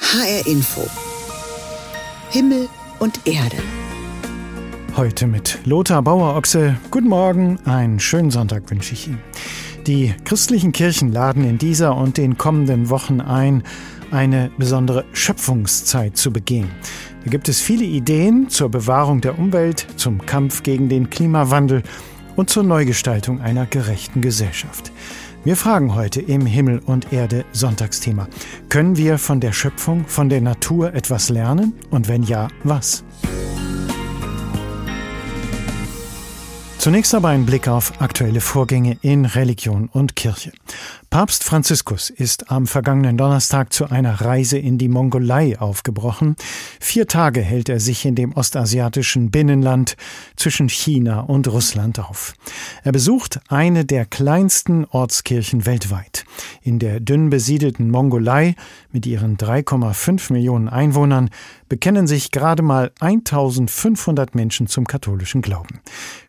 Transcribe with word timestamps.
HR 0.00 0.46
Info. 0.46 0.86
Himmel 2.30 2.68
und 2.98 3.26
Erde. 3.26 3.56
Heute 4.96 5.26
mit 5.26 5.58
Lothar 5.64 6.02
Bauer-Ochse. 6.02 6.76
Guten 6.90 7.08
Morgen, 7.08 7.58
einen 7.64 7.98
schönen 7.98 8.30
Sonntag 8.30 8.70
wünsche 8.70 8.92
ich 8.92 9.08
Ihnen. 9.08 9.22
Die 9.86 10.14
christlichen 10.24 10.72
Kirchen 10.72 11.12
laden 11.12 11.44
in 11.44 11.58
dieser 11.58 11.96
und 11.96 12.18
den 12.18 12.36
kommenden 12.36 12.90
Wochen 12.90 13.20
ein, 13.20 13.62
eine 14.10 14.50
besondere 14.58 15.04
Schöpfungszeit 15.12 16.16
zu 16.16 16.32
begehen. 16.32 16.70
Da 17.24 17.30
gibt 17.30 17.48
es 17.48 17.60
viele 17.60 17.84
Ideen 17.84 18.48
zur 18.48 18.68
Bewahrung 18.68 19.20
der 19.20 19.38
Umwelt, 19.38 19.86
zum 19.96 20.24
Kampf 20.24 20.62
gegen 20.62 20.88
den 20.88 21.10
Klimawandel 21.10 21.82
und 22.36 22.50
zur 22.50 22.62
Neugestaltung 22.62 23.40
einer 23.40 23.66
gerechten 23.66 24.20
Gesellschaft. 24.20 24.92
Wir 25.46 25.54
fragen 25.54 25.94
heute 25.94 26.20
im 26.20 26.44
Himmel 26.44 26.80
und 26.86 27.12
Erde 27.12 27.44
Sonntagsthema. 27.52 28.26
Können 28.68 28.96
wir 28.96 29.16
von 29.16 29.38
der 29.38 29.52
Schöpfung, 29.52 30.04
von 30.08 30.28
der 30.28 30.40
Natur 30.40 30.92
etwas 30.92 31.28
lernen? 31.28 31.72
Und 31.88 32.08
wenn 32.08 32.24
ja, 32.24 32.48
was? 32.64 33.04
Zunächst 36.78 37.14
aber 37.14 37.28
ein 37.28 37.46
Blick 37.46 37.68
auf 37.68 38.00
aktuelle 38.02 38.40
Vorgänge 38.40 38.98
in 39.02 39.24
Religion 39.24 39.88
und 39.92 40.16
Kirche. 40.16 40.50
Papst 41.08 41.44
Franziskus 41.44 42.10
ist 42.10 42.50
am 42.50 42.66
vergangenen 42.66 43.16
Donnerstag 43.16 43.72
zu 43.72 43.88
einer 43.88 44.20
Reise 44.20 44.58
in 44.58 44.76
die 44.76 44.88
Mongolei 44.88 45.58
aufgebrochen. 45.58 46.36
Vier 46.80 47.06
Tage 47.06 47.40
hält 47.40 47.68
er 47.68 47.80
sich 47.80 48.04
in 48.04 48.16
dem 48.16 48.32
ostasiatischen 48.34 49.30
Binnenland 49.30 49.96
zwischen 50.34 50.68
China 50.68 51.20
und 51.20 51.48
Russland 51.48 52.00
auf. 52.00 52.34
Er 52.82 52.92
besucht 52.92 53.40
eine 53.48 53.84
der 53.84 54.04
kleinsten 54.04 54.84
Ortskirchen 54.84 55.64
weltweit. 55.64 56.24
In 56.60 56.78
der 56.80 57.00
dünn 57.00 57.30
besiedelten 57.30 57.90
Mongolei 57.90 58.56
mit 58.90 59.06
ihren 59.06 59.36
3,5 59.36 60.32
Millionen 60.32 60.68
Einwohnern 60.68 61.30
bekennen 61.68 62.06
sich 62.06 62.30
gerade 62.30 62.62
mal 62.62 62.92
1500 63.00 64.34
Menschen 64.34 64.66
zum 64.66 64.86
katholischen 64.86 65.40
Glauben. 65.40 65.80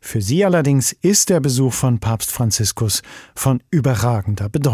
Für 0.02 0.22
sie 0.22 0.46
allerdings 0.46 0.94
ist 0.94 1.30
der 1.30 1.40
Besuch 1.40 1.74
von 1.74 2.00
Papst 2.00 2.32
Franziskus 2.32 3.02
von 3.36 3.62
überragender 3.70 4.50
Bedeutung. 4.50 4.67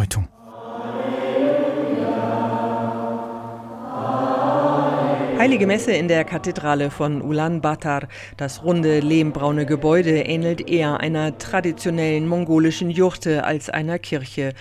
Heilige 5.38 5.68
Messe 5.68 5.92
in 5.92 6.08
der 6.08 6.24
Kathedrale 6.24 6.90
von 6.90 7.22
Ulaanbaatar. 7.22 8.08
Das 8.38 8.64
runde, 8.64 9.02
lehmbraune 9.02 9.66
Gebäude 9.66 10.22
ähnelt 10.22 10.68
eher 10.70 11.00
einer 11.02 11.38
traditionellen 11.38 12.28
mongolischen 12.28 12.90
Jurte 12.90 13.44
als 13.44 13.70
einer 13.70 14.00
Kirche. 14.00 14.54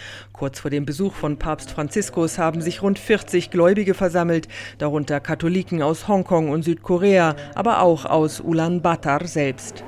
Kurz 0.43 0.59
vor 0.59 0.73
dem 0.73 0.85
Besuch 0.85 1.15
von 1.15 1.37
Papst 1.37 1.71
Franziskus 1.71 2.37
haben 2.37 2.61
sich 2.63 2.83
rund 2.83 2.99
40 2.99 3.53
Gläubige 3.53 3.95
versammelt, 3.95 4.49
darunter 4.79 5.21
Katholiken 5.21 5.83
aus 5.83 6.09
Hongkong 6.09 6.49
und 6.49 6.65
Südkorea, 6.65 7.37
aber 7.55 7.81
auch 7.81 8.07
aus 8.07 8.41
Ulaanbaatar 8.41 9.29
selbst. 9.29 9.85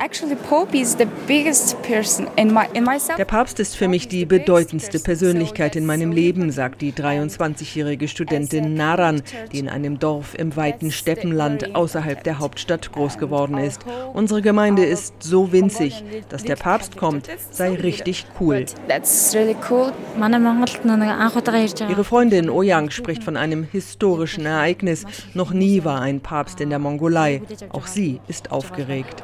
Der 3.19 3.25
Papst 3.25 3.59
ist 3.59 3.75
für 3.75 3.89
mich 3.89 4.07
die 4.07 4.25
bedeutendste 4.27 5.01
Persönlichkeit 5.01 5.75
in 5.75 5.87
meinem 5.87 6.13
Leben, 6.13 6.53
sagt 6.53 6.83
die 6.83 6.93
23-jährige 6.93 8.07
Studentin 8.07 8.75
Naran, 8.75 9.23
die 9.51 9.59
in 9.59 9.69
einem 9.69 9.99
Dorf 9.99 10.37
im 10.39 10.55
weiten 10.55 10.93
Steppenland 10.93 11.75
außerhalb 11.75 12.23
der 12.23 12.39
Hauptstadt 12.39 12.93
groß 12.93 13.19
geworden 13.19 13.59
ist. 13.59 13.81
Unsere 14.13 14.41
Gemeinde 14.41 14.85
ist 14.85 15.15
so 15.19 15.51
winzig, 15.51 16.05
dass 16.29 16.45
der 16.45 16.55
Papst 16.55 16.97
kommt, 16.97 17.29
sei 17.51 17.75
richtig 17.75 18.27
cool. 18.39 18.67
Ihre 21.89 22.05
Freundin 22.05 22.51
Oyang 22.51 22.91
spricht 22.91 23.25
von 23.25 23.37
einem 23.37 23.65
historischen 23.65 24.47
Ereignis. 24.47 25.05
Noch 25.33 25.53
nie 25.53 25.85
war 25.85 26.01
ein 26.01 26.21
Papst 26.21 26.61
in 26.61 26.71
der 26.71 26.79
Mongolei. 26.79 27.43
Auch 27.71 27.87
sie 27.87 28.21
ist 28.29 28.53
aufgeregt. 28.53 29.23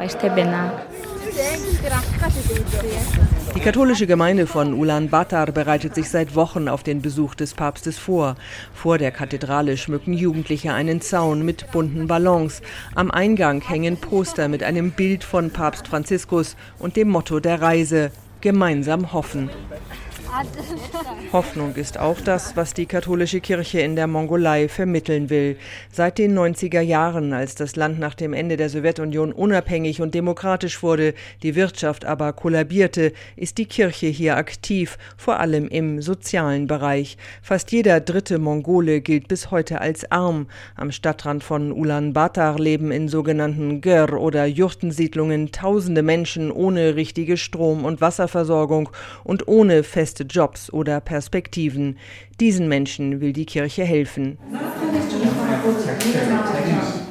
Die 3.54 3.60
katholische 3.60 4.06
Gemeinde 4.06 4.46
von 4.46 4.74
Ulaanbaatar 4.74 5.46
bereitet 5.52 5.94
sich 5.94 6.08
seit 6.08 6.34
Wochen 6.34 6.68
auf 6.68 6.82
den 6.82 7.02
Besuch 7.02 7.34
des 7.34 7.54
Papstes 7.54 7.98
vor. 7.98 8.36
Vor 8.72 8.96
der 8.96 9.10
Kathedrale 9.10 9.76
schmücken 9.76 10.14
Jugendliche 10.14 10.72
einen 10.72 11.00
Zaun 11.00 11.44
mit 11.44 11.70
bunten 11.70 12.06
Ballons. 12.06 12.62
Am 12.94 13.10
Eingang 13.10 13.60
hängen 13.60 13.96
Poster 13.96 14.48
mit 14.48 14.62
einem 14.62 14.92
Bild 14.92 15.24
von 15.24 15.50
Papst 15.50 15.88
Franziskus 15.88 16.56
und 16.78 16.96
dem 16.96 17.08
Motto 17.08 17.40
der 17.40 17.60
Reise: 17.60 18.12
Gemeinsam 18.40 19.12
hoffen. 19.12 19.50
Hoffnung 21.32 21.74
ist 21.74 21.98
auch 21.98 22.20
das, 22.20 22.56
was 22.56 22.72
die 22.72 22.86
katholische 22.86 23.40
Kirche 23.40 23.80
in 23.80 23.96
der 23.96 24.06
Mongolei 24.06 24.68
vermitteln 24.68 25.28
will. 25.28 25.56
Seit 25.92 26.18
den 26.18 26.38
90er 26.38 26.80
Jahren, 26.80 27.32
als 27.32 27.56
das 27.56 27.74
Land 27.74 27.98
nach 27.98 28.14
dem 28.14 28.32
Ende 28.32 28.56
der 28.56 28.68
Sowjetunion 28.68 29.32
unabhängig 29.32 30.00
und 30.00 30.14
demokratisch 30.14 30.82
wurde, 30.82 31.14
die 31.42 31.56
Wirtschaft 31.56 32.04
aber 32.04 32.32
kollabierte, 32.32 33.12
ist 33.36 33.58
die 33.58 33.66
Kirche 33.66 34.06
hier 34.06 34.36
aktiv, 34.36 34.98
vor 35.16 35.40
allem 35.40 35.68
im 35.68 36.00
sozialen 36.00 36.66
Bereich. 36.66 37.16
Fast 37.42 37.72
jeder 37.72 38.00
dritte 38.00 38.38
Mongole 38.38 39.00
gilt 39.00 39.28
bis 39.28 39.50
heute 39.50 39.80
als 39.80 40.10
arm. 40.12 40.46
Am 40.76 40.92
Stadtrand 40.92 41.42
von 41.42 41.72
Ulaanbaatar 41.72 42.58
leben 42.58 42.92
in 42.92 43.08
sogenannten 43.08 43.80
Gör- 43.80 44.20
oder 44.20 44.46
Jurtensiedlungen 44.46 45.52
tausende 45.52 46.02
Menschen 46.02 46.50
ohne 46.52 46.94
richtige 46.94 47.36
Strom- 47.36 47.84
und 47.84 48.00
Wasserversorgung 48.00 48.90
und 49.24 49.48
ohne 49.48 49.82
feste 49.82 50.19
feste 50.20 50.24
Jobs 50.24 50.72
oder 50.72 51.00
Perspektiven. 51.00 51.98
Diesen 52.40 52.68
Menschen 52.68 53.20
will 53.20 53.32
die 53.32 53.46
Kirche 53.46 53.84
helfen. 53.84 54.38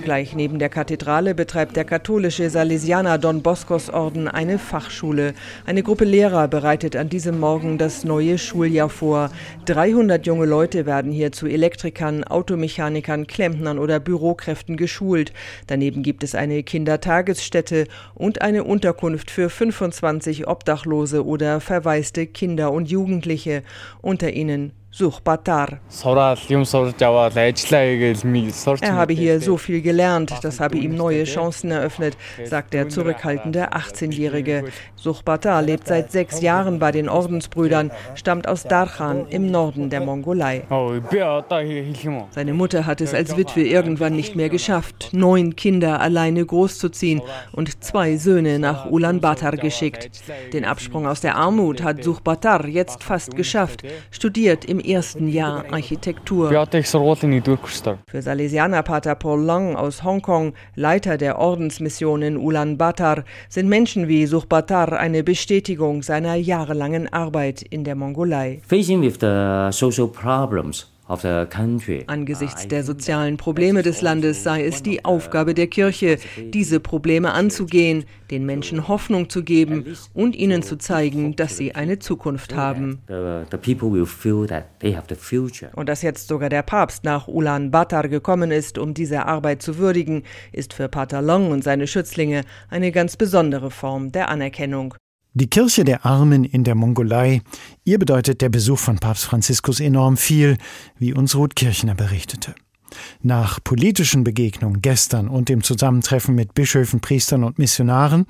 Gleich 0.10 0.34
neben 0.34 0.58
der 0.58 0.70
Kathedrale 0.70 1.36
betreibt 1.36 1.76
der 1.76 1.86
katholische 1.86 2.50
Salesianer 2.50 3.20
Don 3.20 3.44
Boscos 3.44 3.92
Orden 3.92 4.28
eine 4.28 4.58
Fachschule. 4.58 5.36
Eine 5.68 5.84
Gruppe 5.84 6.04
Lehrer 6.04 6.48
bereitet 6.48 6.96
an 6.96 7.10
diesem 7.10 7.40
Morgen 7.40 7.78
das 7.78 8.04
neue 8.06 8.40
Schuljahr 8.40 8.90
vor. 8.90 9.30
300 9.66 10.26
junge 10.26 10.48
Leute 10.48 10.88
werden 10.88 11.12
hier 11.12 11.32
zu 11.32 11.46
Elektrikern, 11.46 12.24
Automechanikern, 12.24 13.28
Klempnern 13.28 13.78
oder 13.78 14.00
Bürokräften 14.00 14.78
geschult. 14.78 15.32
Daneben 15.68 16.02
gibt 16.02 16.24
es 16.24 16.34
eine 16.34 16.64
Kindertagesstätte 16.64 17.86
und 18.16 18.42
eine 18.42 18.64
Unterkunft 18.64 19.30
für 19.30 19.52
25 19.52 20.48
Obdachlose 20.48 21.24
oder 21.24 21.62
verwaiste 21.62 22.26
Kinder 22.26 22.72
und 22.72 22.90
Jugendliche. 22.90 23.62
Unter 24.02 24.34
ihnen 24.34 24.72
Suchbatar. 24.92 25.80
Er 28.82 28.96
habe 28.96 29.14
hier 29.14 29.40
so 29.40 29.58
viel 29.58 29.82
gelernt, 29.82 30.34
das 30.42 30.60
habe 30.60 30.78
ihm 30.78 30.96
neue 30.96 31.26
Chancen 31.26 31.70
eröffnet, 31.70 32.18
sagt 32.44 32.74
der 32.74 32.90
zurückhaltende 32.90 33.72
18-Jährige. 33.72 34.66
Suchbatar 34.96 35.62
lebt 35.62 35.88
seit 35.88 36.12
sechs 36.12 36.42
Jahren 36.42 36.80
bei 36.80 36.92
den 36.92 37.08
Ordensbrüdern, 37.08 37.92
stammt 38.16 38.48
aus 38.48 38.64
Darchan 38.64 39.28
im 39.30 39.52
Norden 39.52 39.92
der 39.92 40.02
Mongolei. 40.02 40.64
Seine 42.32 42.54
Mutter 42.54 42.86
hat 42.88 43.00
es 43.00 43.14
als 43.14 43.38
Witwe 43.38 43.62
irgendwann 43.62 44.16
nicht 44.16 44.36
mehr 44.36 44.50
geschafft, 44.50 45.10
neun 45.12 45.56
Kinder 45.56 46.02
alleine 46.02 46.44
großzuziehen 46.44 47.22
und 47.52 47.84
zwei 47.84 48.18
Söhne 48.18 48.58
nach 48.58 48.90
Ulaanbaatar 48.90 49.58
geschickt. 49.58 50.10
Den 50.52 50.66
Absprung 50.66 51.06
aus 51.06 51.22
der 51.22 51.36
Armut 51.36 51.84
hat 51.84 52.04
Suchbatar 52.04 52.66
jetzt 52.66 53.04
fast 53.04 53.36
geschafft, 53.36 53.84
studiert 54.10 54.66
im 54.66 54.79
ersten 54.80 55.28
Jahr 55.28 55.66
Architektur. 55.72 56.50
Für 56.50 58.22
Salesianerpater 58.22 59.16
Paul 59.16 59.42
Long 59.44 59.76
aus 59.76 60.04
Hongkong, 60.04 60.54
Leiter 60.76 61.18
der 61.18 61.40
Ordensmission 61.40 62.22
in 62.22 62.38
Ulaanbaatar, 62.38 63.24
sind 63.50 63.70
Menschen 63.70 64.08
wie 64.08 64.26
Suchbatar 64.26 64.94
eine 64.94 65.24
Bestätigung 65.24 66.04
seiner 66.04 66.36
jahrelangen 66.36 67.12
Arbeit 67.12 67.62
in 67.62 67.84
der 67.84 67.96
Mongolei. 67.96 68.62
Facing 68.68 69.02
with 69.02 69.18
the 69.20 69.70
social 69.72 70.08
problems 70.08 70.88
Angesichts 71.10 72.68
der 72.68 72.84
sozialen 72.84 73.38
Probleme 73.38 73.82
des 73.82 74.02
Landes 74.02 74.44
sei 74.44 74.64
es 74.64 74.84
die 74.84 75.04
Aufgabe 75.06 75.56
der 75.56 75.66
Kirche, 75.66 76.20
diese 76.54 76.80
Probleme 76.80 77.34
anzugehen, 77.34 78.06
den 78.30 78.46
Menschen 78.46 78.88
Hoffnung 78.88 79.28
zu 79.28 79.44
geben 79.44 79.86
und 80.14 80.36
ihnen 80.36 80.62
zu 80.62 80.78
zeigen, 80.78 81.36
dass 81.36 81.58
sie 81.58 81.74
eine 81.74 81.98
Zukunft 81.98 82.56
haben. 82.56 83.00
Und 85.74 85.90
dass 85.90 86.02
jetzt 86.04 86.28
sogar 86.28 86.50
der 86.50 86.62
Papst 86.62 87.04
nach 87.04 87.28
Ulaanbaatar 87.28 88.08
gekommen 88.08 88.52
ist, 88.52 88.78
um 88.78 88.94
diese 88.94 89.26
Arbeit 89.26 89.64
zu 89.64 89.80
würdigen, 89.80 90.24
ist 90.52 90.74
für 90.74 90.90
Pater 90.90 91.24
Long 91.24 91.50
und 91.50 91.64
seine 91.64 91.88
Schützlinge 91.88 92.44
eine 92.70 92.92
ganz 92.92 93.18
besondere 93.18 93.72
Form 93.72 94.12
der 94.12 94.30
Anerkennung. 94.30 94.94
Die 95.34 95.48
Kirche 95.48 95.84
der 95.84 96.08
Armen 96.08 96.44
in 96.44 96.64
der 96.64 96.74
Mongolei, 96.74 97.42
ihr 97.84 98.00
bedeutet 98.00 98.42
der 98.42 98.50
Besuch 98.50 98.80
von 98.80 98.98
Papst 98.98 99.26
Franziskus 99.26 99.80
enorm 99.80 100.18
viel, 100.18 100.58
wie 100.98 101.14
uns 101.14 101.36
Ruth 101.36 101.56
Kirchner 101.56 101.94
berichtete. 101.94 102.56
Nach 103.22 103.64
politischen 103.64 104.24
Begegnungen 104.24 104.82
gestern 104.82 105.28
und 105.28 105.50
dem 105.50 105.64
Zusammentreffen 105.64 106.34
mit 106.34 106.56
Bischöfen, 106.56 107.00
Priestern 107.00 107.44
und 107.44 107.60
Missionaren 107.60 108.26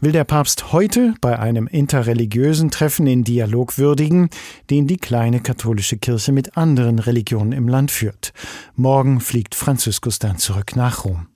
will 0.00 0.12
der 0.12 0.22
Papst 0.22 0.72
heute 0.72 1.14
bei 1.20 1.36
einem 1.36 1.66
interreligiösen 1.66 2.70
Treffen 2.70 3.08
in 3.08 3.24
Dialog 3.24 3.76
würdigen, 3.76 4.30
den 4.70 4.86
die 4.86 4.96
kleine 4.96 5.40
katholische 5.40 5.96
Kirche 5.96 6.30
mit 6.30 6.56
anderen 6.56 7.00
Religionen 7.00 7.50
im 7.50 7.66
Land 7.66 7.90
führt. 7.90 8.32
Morgen 8.76 9.20
fliegt 9.20 9.56
Franziskus 9.56 10.20
dann 10.20 10.38
zurück 10.38 10.76
nach 10.76 11.04
Rom. 11.04 11.26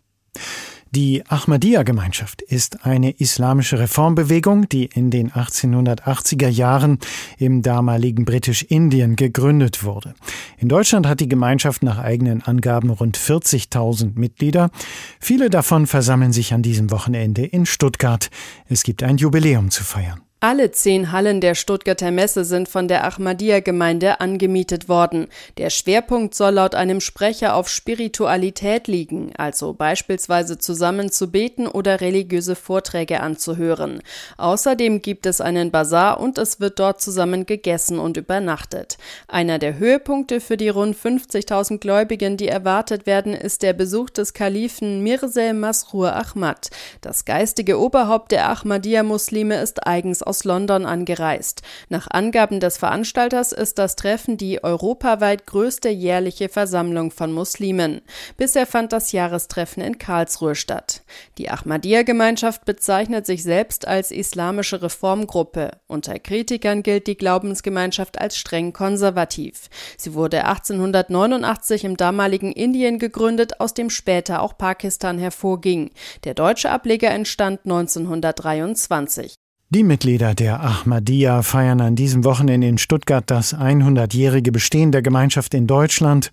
Die 0.94 1.23
Ahmadiyya-Gemeinschaft 1.27 2.43
ist 2.43 2.85
eine 2.85 3.12
islamische 3.12 3.79
Reformbewegung, 3.79 4.69
die 4.69 4.85
in 4.85 5.11
den 5.11 5.31
1880er 5.31 6.49
Jahren 6.49 6.99
im 7.39 7.62
damaligen 7.62 8.27
Britisch-Indien 8.27 9.17
gegründet 9.17 9.85
wurde. 9.85 10.12
In 10.59 10.69
Deutschland 10.69 11.06
hat 11.06 11.21
die 11.21 11.29
Gemeinschaft 11.29 11.83
nach 11.83 11.99
eigenen 11.99 12.43
Angaben 12.43 12.91
rund 12.91 13.17
40.000 13.17 14.19
Mitglieder. 14.19 14.71
Viele 15.19 15.49
davon 15.49 15.87
versammeln 15.87 16.33
sich 16.33 16.53
an 16.53 16.62
diesem 16.62 16.91
Wochenende 16.91 17.47
in 17.47 17.65
Stuttgart. 17.65 18.31
Es 18.69 18.83
gibt 18.83 19.03
ein 19.03 19.17
Jubiläum 19.17 19.71
zu 19.71 19.85
feiern. 19.85 20.22
Alle 20.44 20.73
zehn 20.73 21.12
Hallen 21.12 21.41
der 21.41 21.55
Stuttgarter 21.55 22.11
Messe 22.11 22.44
sind 22.44 22.69
von 22.69 22.89
der 22.89 23.05
Ahmadiyya-Gemeinde 23.05 24.21
angemietet 24.21 24.89
worden. 24.89 25.29
Der 25.56 25.71
Schwerpunkt 25.71 26.35
soll 26.35 26.55
laut 26.55 26.75
einem 26.75 27.00
Sprecher 27.00 27.55
auf 27.55 27.69
Spiritualität 27.69 28.89
liegen, 28.89 29.31
also 29.37 29.73
beispielsweise 29.73 30.59
zusammen 30.59 31.12
zu 31.12 31.31
beten 31.31 31.69
oder 31.69 32.00
religiöse 32.00 32.56
Vorträge 32.56 33.21
anzuhören. 33.21 34.03
Außerdem 34.37 35.00
gibt 35.00 35.27
es 35.27 35.41
einen 35.41 35.71
Bazar 35.71 36.19
und 36.19 36.39
es 36.39 36.59
wird 36.59 36.81
dort 36.81 37.00
zusammen 37.00 37.47
gegessen 37.47 38.00
und 38.00 38.17
übernachtet. 38.17 38.99
Einer 39.29 39.61
der 39.61 39.79
Höhepunkte 39.79 40.41
für 40.41 40.56
die 40.56 40.71
rund 40.71 40.97
50.000 40.97 41.79
Gläubigen, 41.79 42.37
die 42.37 42.49
erwartet 42.49 43.06
werden, 43.06 43.33
ist 43.35 43.62
der 43.62 43.75
Besuch 43.75 44.11
des 44.11 44.35
Kalifen 44.35 45.05
Mirza 45.05 45.53
Masrur 45.53 46.17
Ahmad. 46.17 46.71
Das 47.00 47.25
geistige 47.25 47.79
Oberhaupt 47.79 48.33
der 48.33 48.49
Ahmadiyya-Muslime 48.49 49.61
ist 49.61 49.87
eigens 49.87 50.25
aus 50.25 50.31
London 50.44 50.87
angereist. 50.87 51.62
Nach 51.88 52.08
Angaben 52.11 52.61
des 52.61 52.79
Veranstalters 52.79 53.52
ist 53.52 53.79
das 53.79 53.96
Treffen 53.96 54.37
die 54.37 54.64
europaweit 54.64 55.46
größte 55.46 55.88
jährliche 55.88 56.49
Versammlung 56.49 57.11
von 57.11 57.32
Muslimen. 57.32 58.00
Bisher 58.37 58.67
fand 58.67 58.93
das 58.93 59.12
Jahrestreffen 59.12 59.82
in 59.82 59.99
Karlsruhe 59.99 60.55
statt. 60.55 61.02
Die 61.38 61.50
Ahmadiyya-Gemeinschaft 61.50 62.64
bezeichnet 62.64 63.26
sich 63.26 63.43
selbst 63.43 63.87
als 63.87 64.11
islamische 64.11 64.82
Reformgruppe. 64.82 65.73
Unter 65.87 66.19
Kritikern 66.19 66.82
gilt 66.82 67.06
die 67.06 67.17
Glaubensgemeinschaft 67.17 68.20
als 68.20 68.37
streng 68.37 68.73
konservativ. 68.73 69.69
Sie 69.96 70.14
wurde 70.14 70.44
1889 70.44 71.84
im 71.84 71.96
damaligen 71.96 72.52
Indien 72.52 72.99
gegründet, 72.99 73.61
aus 73.61 73.75
dem 73.75 73.90
später 73.90 74.43
auch 74.43 74.56
Pakistan 74.56 75.19
hervorging. 75.19 75.90
Der 76.25 76.34
deutsche 76.34 76.70
Ableger 76.70 77.11
entstand 77.11 77.61
1923. 77.64 79.34
Die 79.75 79.85
Mitglieder 79.85 80.35
der 80.35 80.61
Ahmadiyya 80.63 81.41
feiern 81.41 81.81
an 81.81 81.97
diesem 81.97 82.25
Wochenende 82.25 82.67
in 82.67 82.77
Stuttgart 82.77 83.25
das 83.31 83.57
100-jährige 83.57 84.53
Bestehen 84.53 84.93
der 84.93 85.01
Gemeinschaft 85.01 85.55
in 85.55 85.67
Deutschland. 85.67 86.31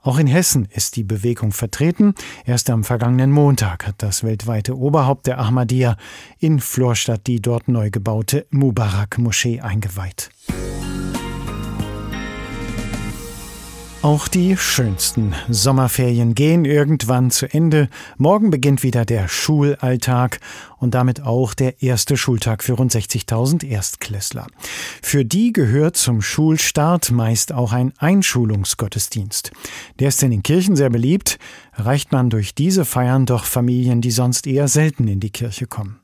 Auch 0.00 0.18
in 0.18 0.26
Hessen 0.26 0.66
ist 0.72 0.96
die 0.96 1.04
Bewegung 1.04 1.52
vertreten. 1.52 2.14
Erst 2.46 2.70
am 2.70 2.82
vergangenen 2.82 3.32
Montag 3.32 3.86
hat 3.86 3.96
das 3.98 4.24
weltweite 4.24 4.78
Oberhaupt 4.78 5.26
der 5.26 5.38
Ahmadiyya 5.38 5.98
in 6.38 6.58
Florstadt 6.58 7.26
die 7.26 7.42
dort 7.42 7.68
neu 7.68 7.90
gebaute 7.90 8.46
Mubarak-Moschee 8.48 9.60
eingeweiht. 9.60 10.30
Auch 14.02 14.28
die 14.28 14.56
schönsten 14.56 15.34
Sommerferien 15.50 16.34
gehen 16.34 16.64
irgendwann 16.64 17.30
zu 17.30 17.52
Ende. 17.52 17.90
Morgen 18.16 18.50
beginnt 18.50 18.82
wieder 18.82 19.04
der 19.04 19.28
Schulalltag 19.28 20.40
und 20.78 20.94
damit 20.94 21.20
auch 21.20 21.52
der 21.52 21.82
erste 21.82 22.16
Schultag 22.16 22.64
für 22.64 22.72
rund 22.72 22.94
60.000 22.94 23.66
Erstklässler. 23.66 24.46
Für 25.02 25.26
die 25.26 25.52
gehört 25.52 25.98
zum 25.98 26.22
Schulstart 26.22 27.10
meist 27.10 27.52
auch 27.52 27.74
ein 27.74 27.92
Einschulungsgottesdienst. 27.98 29.50
Der 29.98 30.08
ist 30.08 30.22
in 30.22 30.30
den 30.30 30.42
Kirchen 30.42 30.76
sehr 30.76 30.88
beliebt, 30.88 31.38
erreicht 31.76 32.10
man 32.10 32.30
durch 32.30 32.54
diese 32.54 32.86
Feiern 32.86 33.26
doch 33.26 33.44
Familien, 33.44 34.00
die 34.00 34.12
sonst 34.12 34.46
eher 34.46 34.68
selten 34.68 35.08
in 35.08 35.20
die 35.20 35.30
Kirche 35.30 35.66
kommen. 35.66 35.99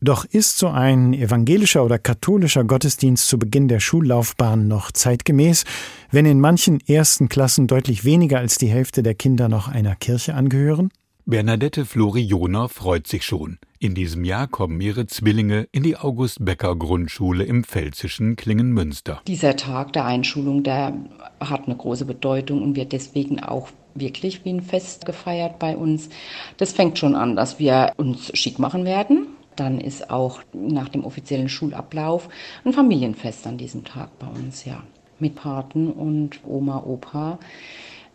Doch 0.00 0.24
ist 0.24 0.58
so 0.58 0.68
ein 0.68 1.14
evangelischer 1.14 1.84
oder 1.84 1.98
katholischer 1.98 2.64
Gottesdienst 2.64 3.28
zu 3.28 3.38
Beginn 3.38 3.68
der 3.68 3.80
Schullaufbahn 3.80 4.68
noch 4.68 4.92
zeitgemäß, 4.92 5.64
wenn 6.10 6.26
in 6.26 6.40
manchen 6.40 6.80
ersten 6.86 7.28
Klassen 7.28 7.66
deutlich 7.66 8.04
weniger 8.04 8.38
als 8.38 8.58
die 8.58 8.68
Hälfte 8.68 9.02
der 9.02 9.14
Kinder 9.14 9.48
noch 9.48 9.68
einer 9.68 9.96
Kirche 9.96 10.34
angehören? 10.34 10.90
Bernadette 11.26 11.86
Florioner 11.86 12.68
freut 12.68 13.06
sich 13.06 13.24
schon. 13.24 13.58
In 13.78 13.94
diesem 13.94 14.24
Jahr 14.24 14.46
kommen 14.46 14.78
ihre 14.82 15.06
Zwillinge 15.06 15.66
in 15.72 15.82
die 15.82 15.96
August-Becker-Grundschule 15.96 17.44
im 17.44 17.64
pfälzischen 17.64 18.36
Klingenmünster. 18.36 19.22
Dieser 19.26 19.56
Tag 19.56 19.94
der 19.94 20.04
Einschulung, 20.04 20.62
der 20.64 20.92
hat 21.40 21.66
eine 21.66 21.76
große 21.76 22.04
Bedeutung 22.04 22.62
und 22.62 22.76
wird 22.76 22.92
deswegen 22.92 23.40
auch 23.40 23.68
wirklich 23.94 24.44
wie 24.44 24.50
ein 24.50 24.60
Fest 24.60 25.06
gefeiert 25.06 25.58
bei 25.58 25.78
uns. 25.78 26.10
Das 26.58 26.72
fängt 26.72 26.98
schon 26.98 27.14
an, 27.14 27.36
dass 27.36 27.58
wir 27.58 27.92
uns 27.96 28.30
schick 28.36 28.58
machen 28.58 28.84
werden 28.84 29.28
dann 29.56 29.80
ist 29.80 30.10
auch 30.10 30.40
nach 30.52 30.88
dem 30.88 31.04
offiziellen 31.04 31.48
Schulablauf 31.48 32.28
ein 32.64 32.72
Familienfest 32.72 33.46
an 33.46 33.58
diesem 33.58 33.84
Tag 33.84 34.18
bei 34.18 34.26
uns, 34.26 34.64
ja. 34.64 34.82
Mit 35.20 35.36
Paten 35.36 35.92
und 35.92 36.40
Oma, 36.44 36.82
Opa, 36.84 37.38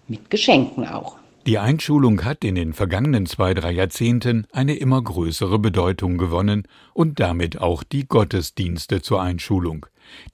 mit 0.08 0.30
Geschenken 0.30 0.86
auch. 0.86 1.18
Die 1.46 1.58
Einschulung 1.58 2.26
hat 2.26 2.44
in 2.44 2.56
den 2.56 2.74
vergangenen 2.74 3.26
zwei, 3.26 3.54
drei 3.54 3.72
Jahrzehnten 3.72 4.46
eine 4.52 4.76
immer 4.76 5.02
größere 5.02 5.58
Bedeutung 5.58 6.18
gewonnen 6.18 6.68
und 6.94 7.20
damit 7.20 7.60
auch 7.60 7.84
die 7.84 8.08
Gottesdienste 8.08 9.02
zur 9.02 9.22
Einschulung. 9.22 9.86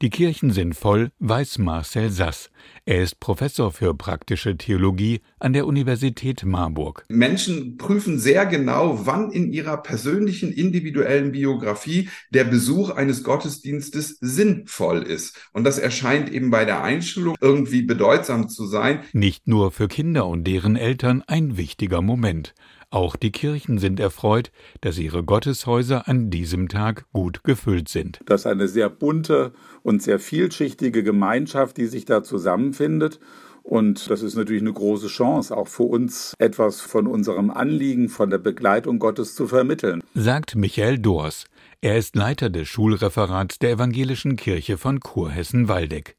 Die 0.01 0.09
Kirchen 0.09 0.51
sind 0.51 0.75
voll, 0.75 1.11
weiß 1.19 1.57
Marcel 1.59 2.09
Sass. 2.09 2.49
Er 2.85 3.01
ist 3.03 3.19
Professor 3.19 3.71
für 3.71 3.93
praktische 3.93 4.57
Theologie 4.57 5.21
an 5.39 5.53
der 5.53 5.65
Universität 5.65 6.43
Marburg. 6.45 7.05
Menschen 7.09 7.77
prüfen 7.77 8.19
sehr 8.19 8.45
genau, 8.45 9.05
wann 9.05 9.31
in 9.31 9.51
ihrer 9.51 9.77
persönlichen 9.77 10.51
individuellen 10.51 11.31
Biografie 11.31 12.09
der 12.31 12.43
Besuch 12.43 12.89
eines 12.89 13.23
Gottesdienstes 13.23 14.17
sinnvoll 14.21 15.03
ist. 15.03 15.49
Und 15.53 15.63
das 15.63 15.79
erscheint 15.79 16.31
eben 16.31 16.51
bei 16.51 16.65
der 16.65 16.83
Einschulung 16.83 17.35
irgendwie 17.41 17.81
bedeutsam 17.81 18.49
zu 18.49 18.65
sein. 18.65 18.99
Nicht 19.13 19.47
nur 19.47 19.71
für 19.71 19.87
Kinder 19.87 20.27
und 20.27 20.45
deren 20.45 20.75
Eltern 20.75 21.23
ein 21.27 21.57
wichtiger 21.57 22.01
Moment. 22.01 22.53
Auch 22.89 23.15
die 23.15 23.31
Kirchen 23.31 23.77
sind 23.77 23.99
erfreut, 23.99 24.51
dass 24.81 24.97
ihre 24.97 25.23
Gotteshäuser 25.23 26.07
an 26.07 26.29
diesem 26.29 26.69
Tag 26.69 27.05
gut 27.13 27.43
gefüllt 27.43 27.89
sind. 27.89 28.19
Das 28.25 28.41
ist 28.41 28.47
eine 28.47 28.67
sehr 28.67 28.89
bunte 28.89 29.53
und 29.83 30.01
sehr 30.01 30.19
vielschichtige 30.19 31.03
Gemeinschaft, 31.03 31.77
die 31.77 31.87
sich 31.87 32.05
da 32.05 32.23
zusammenfindet. 32.23 33.19
Und 33.63 34.11
das 34.11 34.21
ist 34.21 34.35
natürlich 34.35 34.61
eine 34.61 34.73
große 34.73 35.07
Chance, 35.07 35.57
auch 35.57 35.67
für 35.67 35.83
uns 35.83 36.35
etwas 36.37 36.81
von 36.81 37.07
unserem 37.07 37.49
Anliegen, 37.49 38.09
von 38.09 38.29
der 38.29 38.37
Begleitung 38.37 38.99
Gottes 38.99 39.33
zu 39.33 39.47
vermitteln. 39.47 40.03
Sagt 40.13 40.55
Michael 40.55 40.99
Dors. 40.99 41.45
Er 41.81 41.97
ist 41.97 42.15
Leiter 42.15 42.51
des 42.51 42.67
Schulreferats 42.67 43.57
der 43.57 43.71
Evangelischen 43.71 44.35
Kirche 44.35 44.77
von 44.77 44.99
Kurhessen-Waldeck. 44.99 46.15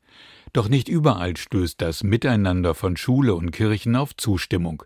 Doch 0.53 0.69
nicht 0.69 0.89
überall 0.89 1.37
stößt 1.37 1.81
das 1.81 2.03
Miteinander 2.03 2.75
von 2.75 2.97
Schule 2.97 3.35
und 3.35 3.53
Kirchen 3.53 3.95
auf 3.95 4.17
Zustimmung. 4.17 4.83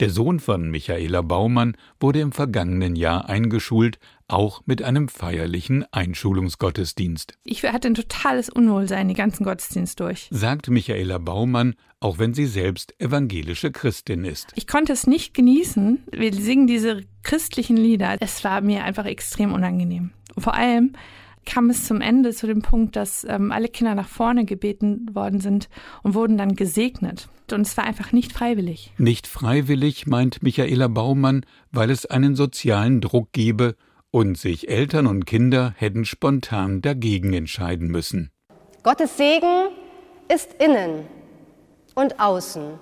Der 0.00 0.08
Sohn 0.08 0.40
von 0.40 0.70
Michaela 0.70 1.20
Baumann 1.20 1.76
wurde 2.00 2.20
im 2.20 2.32
vergangenen 2.32 2.96
Jahr 2.96 3.28
eingeschult, 3.28 3.98
auch 4.28 4.62
mit 4.64 4.82
einem 4.82 5.08
feierlichen 5.08 5.84
Einschulungsgottesdienst. 5.92 7.34
Ich 7.44 7.62
hatte 7.64 7.88
ein 7.88 7.94
totales 7.94 8.48
Unwohlsein 8.48 9.08
den 9.08 9.16
ganzen 9.16 9.44
Gottesdienst 9.44 10.00
durch. 10.00 10.28
Sagt 10.30 10.70
Michaela 10.70 11.18
Baumann, 11.18 11.74
auch 12.00 12.18
wenn 12.18 12.32
sie 12.32 12.46
selbst 12.46 12.98
evangelische 12.98 13.72
Christin 13.72 14.24
ist. 14.24 14.52
Ich 14.54 14.66
konnte 14.66 14.94
es 14.94 15.06
nicht 15.06 15.34
genießen. 15.34 16.02
Wir 16.10 16.32
singen 16.32 16.66
diese 16.66 17.02
christlichen 17.22 17.76
Lieder. 17.76 18.16
Es 18.20 18.42
war 18.42 18.62
mir 18.62 18.84
einfach 18.84 19.04
extrem 19.04 19.52
unangenehm. 19.52 20.12
Vor 20.38 20.54
allem, 20.54 20.94
kam 21.46 21.70
es 21.70 21.86
zum 21.86 22.00
Ende 22.00 22.32
zu 22.32 22.46
dem 22.46 22.62
Punkt, 22.62 22.96
dass 22.96 23.24
ähm, 23.24 23.52
alle 23.52 23.68
Kinder 23.68 23.94
nach 23.94 24.08
vorne 24.08 24.44
gebeten 24.44 25.08
worden 25.14 25.40
sind 25.40 25.68
und 26.02 26.14
wurden 26.14 26.38
dann 26.38 26.54
gesegnet. 26.54 27.28
Und 27.50 27.62
es 27.62 27.76
war 27.76 27.84
einfach 27.84 28.12
nicht 28.12 28.32
freiwillig. 28.32 28.92
Nicht 28.98 29.26
freiwillig, 29.26 30.06
meint 30.06 30.42
Michaela 30.42 30.88
Baumann, 30.88 31.44
weil 31.72 31.90
es 31.90 32.06
einen 32.06 32.36
sozialen 32.36 33.00
Druck 33.00 33.32
gebe 33.32 33.74
und 34.10 34.38
sich 34.38 34.68
Eltern 34.68 35.06
und 35.06 35.26
Kinder 35.26 35.74
hätten 35.76 36.04
spontan 36.04 36.80
dagegen 36.80 37.32
entscheiden 37.32 37.88
müssen. 37.88 38.30
Gottes 38.82 39.16
Segen 39.16 39.68
ist 40.32 40.54
innen 40.58 41.06
und 41.94 42.20
außen 42.20 42.78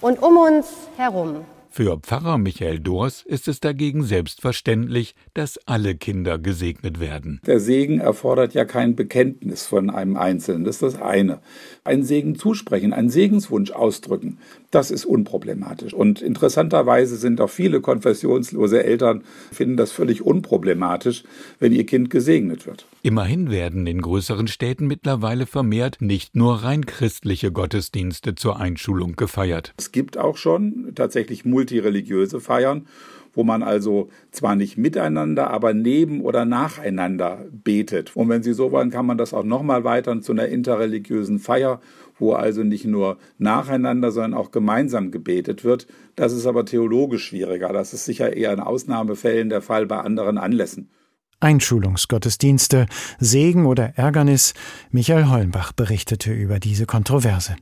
und 0.00 0.22
um 0.22 0.36
uns 0.36 0.66
herum. 0.96 1.44
Für 1.72 1.98
Pfarrer 1.98 2.36
Michael 2.36 2.80
Dors 2.80 3.22
ist 3.22 3.46
es 3.46 3.60
dagegen 3.60 4.02
selbstverständlich, 4.02 5.14
dass 5.34 5.56
alle 5.66 5.94
Kinder 5.94 6.36
gesegnet 6.36 6.98
werden. 6.98 7.40
Der 7.46 7.60
Segen 7.60 8.00
erfordert 8.00 8.54
ja 8.54 8.64
kein 8.64 8.96
Bekenntnis 8.96 9.66
von 9.66 9.88
einem 9.88 10.16
Einzelnen, 10.16 10.64
das 10.64 10.76
ist 10.76 10.82
das 10.82 11.00
eine. 11.00 11.38
Ein 11.84 12.02
Segen 12.02 12.34
zusprechen, 12.34 12.92
einen 12.92 13.08
Segenswunsch 13.08 13.70
ausdrücken, 13.70 14.38
Das 14.72 14.92
ist 14.92 15.04
unproblematisch. 15.04 15.94
Und 15.94 16.22
interessanterweise 16.22 17.16
sind 17.16 17.40
auch 17.40 17.50
viele 17.50 17.80
konfessionslose 17.80 18.84
Eltern 18.84 19.24
finden 19.52 19.76
das 19.76 19.90
völlig 19.90 20.22
unproblematisch, 20.22 21.24
wenn 21.58 21.72
ihr 21.72 21.86
Kind 21.86 22.10
gesegnet 22.10 22.66
wird. 22.66 22.86
Immerhin 23.02 23.50
werden 23.50 23.86
in 23.86 24.00
größeren 24.00 24.46
Städten 24.46 24.86
mittlerweile 24.86 25.46
vermehrt 25.46 25.96
nicht 26.00 26.36
nur 26.36 26.62
rein 26.62 26.86
christliche 26.86 27.50
Gottesdienste 27.50 28.34
zur 28.34 28.60
Einschulung 28.60 29.16
gefeiert. 29.16 29.72
Es 29.76 29.90
gibt 29.90 30.18
auch 30.18 30.36
schon 30.36 30.92
tatsächlich 30.94 31.44
multireligiöse 31.60 32.40
Feiern 32.40 32.86
wo 33.32 33.44
man 33.44 33.62
also 33.62 34.08
zwar 34.30 34.56
nicht 34.56 34.76
miteinander, 34.76 35.50
aber 35.50 35.72
neben 35.74 36.22
oder 36.22 36.44
nacheinander 36.44 37.44
betet. 37.52 38.16
Und 38.16 38.28
wenn 38.28 38.42
Sie 38.42 38.52
so 38.52 38.72
wollen, 38.72 38.90
kann 38.90 39.06
man 39.06 39.18
das 39.18 39.34
auch 39.34 39.44
nochmal 39.44 39.84
weitern 39.84 40.22
zu 40.22 40.32
einer 40.32 40.46
interreligiösen 40.46 41.38
Feier, 41.38 41.80
wo 42.18 42.32
also 42.32 42.64
nicht 42.64 42.84
nur 42.84 43.18
nacheinander, 43.38 44.10
sondern 44.10 44.34
auch 44.34 44.50
gemeinsam 44.50 45.10
gebetet 45.10 45.64
wird. 45.64 45.86
Das 46.16 46.32
ist 46.32 46.46
aber 46.46 46.64
theologisch 46.64 47.24
schwieriger. 47.24 47.72
Das 47.72 47.94
ist 47.94 48.04
sicher 48.04 48.36
eher 48.36 48.52
in 48.52 48.60
Ausnahmefällen 48.60 49.48
der 49.48 49.62
Fall 49.62 49.86
bei 49.86 49.98
anderen 49.98 50.36
Anlässen. 50.36 50.90
Einschulungsgottesdienste, 51.38 52.86
Segen 53.18 53.64
oder 53.64 53.96
Ärgernis. 53.96 54.52
Michael 54.90 55.30
Hollenbach 55.30 55.72
berichtete 55.72 56.32
über 56.32 56.58
diese 56.58 56.84
Kontroverse. 56.84 57.56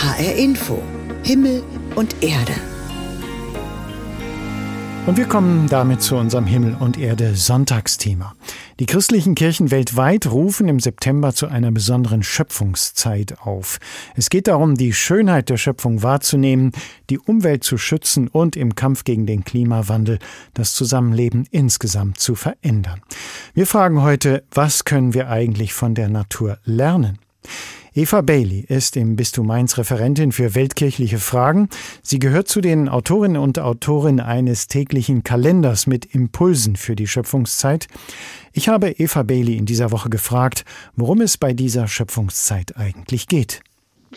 HR 0.00 0.36
Info. 0.36 0.80
Himmel 1.24 1.64
und 1.96 2.22
Erde. 2.22 2.52
Und 5.06 5.16
wir 5.16 5.24
kommen 5.24 5.66
damit 5.66 6.02
zu 6.02 6.14
unserem 6.14 6.46
Himmel 6.46 6.76
und 6.78 6.96
Erde 6.96 7.34
Sonntagsthema. 7.34 8.36
Die 8.78 8.86
christlichen 8.86 9.34
Kirchen 9.34 9.72
weltweit 9.72 10.28
rufen 10.28 10.68
im 10.68 10.78
September 10.78 11.34
zu 11.34 11.48
einer 11.48 11.72
besonderen 11.72 12.22
Schöpfungszeit 12.22 13.40
auf. 13.40 13.80
Es 14.14 14.30
geht 14.30 14.46
darum, 14.46 14.76
die 14.76 14.92
Schönheit 14.92 15.48
der 15.48 15.56
Schöpfung 15.56 16.04
wahrzunehmen, 16.04 16.70
die 17.10 17.18
Umwelt 17.18 17.64
zu 17.64 17.76
schützen 17.76 18.28
und 18.28 18.54
im 18.54 18.76
Kampf 18.76 19.02
gegen 19.02 19.26
den 19.26 19.42
Klimawandel 19.42 20.20
das 20.54 20.74
Zusammenleben 20.74 21.48
insgesamt 21.50 22.20
zu 22.20 22.36
verändern. 22.36 23.00
Wir 23.52 23.66
fragen 23.66 24.00
heute, 24.02 24.44
was 24.52 24.84
können 24.84 25.12
wir 25.12 25.28
eigentlich 25.28 25.74
von 25.74 25.96
der 25.96 26.08
Natur 26.08 26.58
lernen? 26.62 27.18
Eva 27.98 28.20
Bailey 28.20 28.60
ist 28.60 28.96
im 28.96 29.16
Bistum 29.16 29.48
Mainz 29.48 29.76
Referentin 29.76 30.30
für 30.30 30.54
weltkirchliche 30.54 31.18
Fragen. 31.18 31.68
Sie 32.00 32.20
gehört 32.20 32.46
zu 32.46 32.60
den 32.60 32.88
Autorinnen 32.88 33.42
und 33.42 33.58
Autoren 33.58 34.20
eines 34.20 34.68
täglichen 34.68 35.24
Kalenders 35.24 35.88
mit 35.88 36.04
Impulsen 36.04 36.76
für 36.76 36.94
die 36.94 37.08
Schöpfungszeit. 37.08 37.88
Ich 38.52 38.68
habe 38.68 38.92
Eva 38.92 39.24
Bailey 39.24 39.56
in 39.56 39.66
dieser 39.66 39.90
Woche 39.90 40.10
gefragt, 40.10 40.64
worum 40.94 41.20
es 41.20 41.38
bei 41.38 41.52
dieser 41.52 41.88
Schöpfungszeit 41.88 42.76
eigentlich 42.76 43.26
geht. 43.26 43.62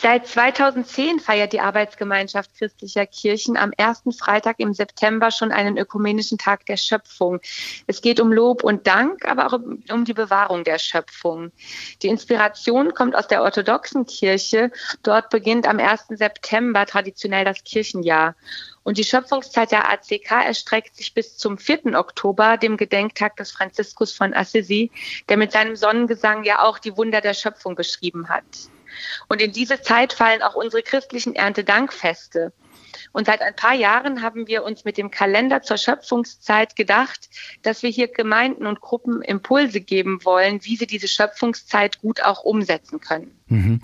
Seit 0.02 0.26
2010 0.26 1.20
feiert 1.20 1.54
die 1.54 1.60
Arbeitsgemeinschaft 1.60 2.58
christlicher 2.58 3.06
Kirchen 3.06 3.56
am 3.56 3.72
ersten 3.72 4.12
Freitag 4.12 4.56
im 4.58 4.74
September 4.74 5.30
schon 5.30 5.52
einen 5.52 5.78
ökumenischen 5.78 6.40
Tag 6.40 6.66
der 6.66 6.78
Schöpfung. 6.78 7.40
Es 7.86 8.02
geht 8.02 8.20
um 8.20 8.34
Lob 8.34 8.64
und 8.64 8.88
Dank, 8.88 9.24
aber 9.26 9.46
auch 9.46 9.60
um 9.92 10.04
die 10.04 10.16
Bewahrung 10.16 10.64
der 10.64 10.80
Schöpfung. 10.80 11.52
Die 12.02 12.08
Inspiration 12.08 12.96
kommt 12.96 13.16
aus 13.16 13.28
der 13.28 13.44
orthodoxen 13.44 14.08
Kirche. 14.08 14.72
Dort 15.04 15.30
beginnt 15.30 15.68
am 15.68 15.78
1. 15.78 16.06
September 16.10 16.88
traditionell 16.88 17.46
das 17.46 17.64
Kirchenjahr. 17.64 18.36
Und 18.82 18.98
die 18.98 19.04
Schöpfungszeit 19.04 19.72
der 19.72 19.88
ACK 19.88 20.32
erstreckt 20.32 20.96
sich 20.96 21.14
bis 21.14 21.38
zum 21.38 21.60
4. 21.60 21.94
Oktober, 21.94 22.58
dem 22.58 22.76
Gedenktag 22.76 23.36
des 23.36 23.52
Franziskus 23.52 24.14
von 24.14 24.34
Assisi, 24.34 24.90
der 25.30 25.38
mit 25.38 25.52
seinem 25.52 25.76
Sonnengesang 25.76 26.44
ja 26.44 26.64
auch 26.64 26.80
die 26.80 26.98
Wunder 26.98 27.22
der 27.22 27.36
Schöpfung 27.36 27.76
beschrieben 27.76 28.30
hat. 28.30 28.46
Und 29.28 29.42
in 29.42 29.52
diese 29.52 29.82
Zeit 29.82 30.14
fallen 30.14 30.42
auch 30.42 30.56
unsere 30.56 30.84
christlichen 30.84 31.36
Erntedankfeste. 31.36 32.54
Und 33.14 33.26
seit 33.26 33.42
ein 33.42 33.56
paar 33.56 33.74
Jahren 33.74 34.22
haben 34.22 34.48
wir 34.48 34.64
uns 34.64 34.86
mit 34.86 34.98
dem 34.98 35.12
Kalender 35.12 35.62
zur 35.62 35.78
Schöpfungszeit 35.78 36.76
gedacht, 36.76 37.30
dass 37.62 37.84
wir 37.84 37.90
hier 37.90 38.08
Gemeinden 38.08 38.68
und 38.68 38.82
Gruppen 38.82 39.22
Impulse 39.22 39.82
geben 39.82 40.24
wollen, 40.24 40.64
wie 40.64 40.78
sie 40.78 40.88
diese 40.88 41.08
Schöpfungszeit 41.08 42.00
gut 42.00 42.22
auch 42.22 42.44
umsetzen 42.44 43.00
können. 43.02 43.41
Mhm. 43.52 43.82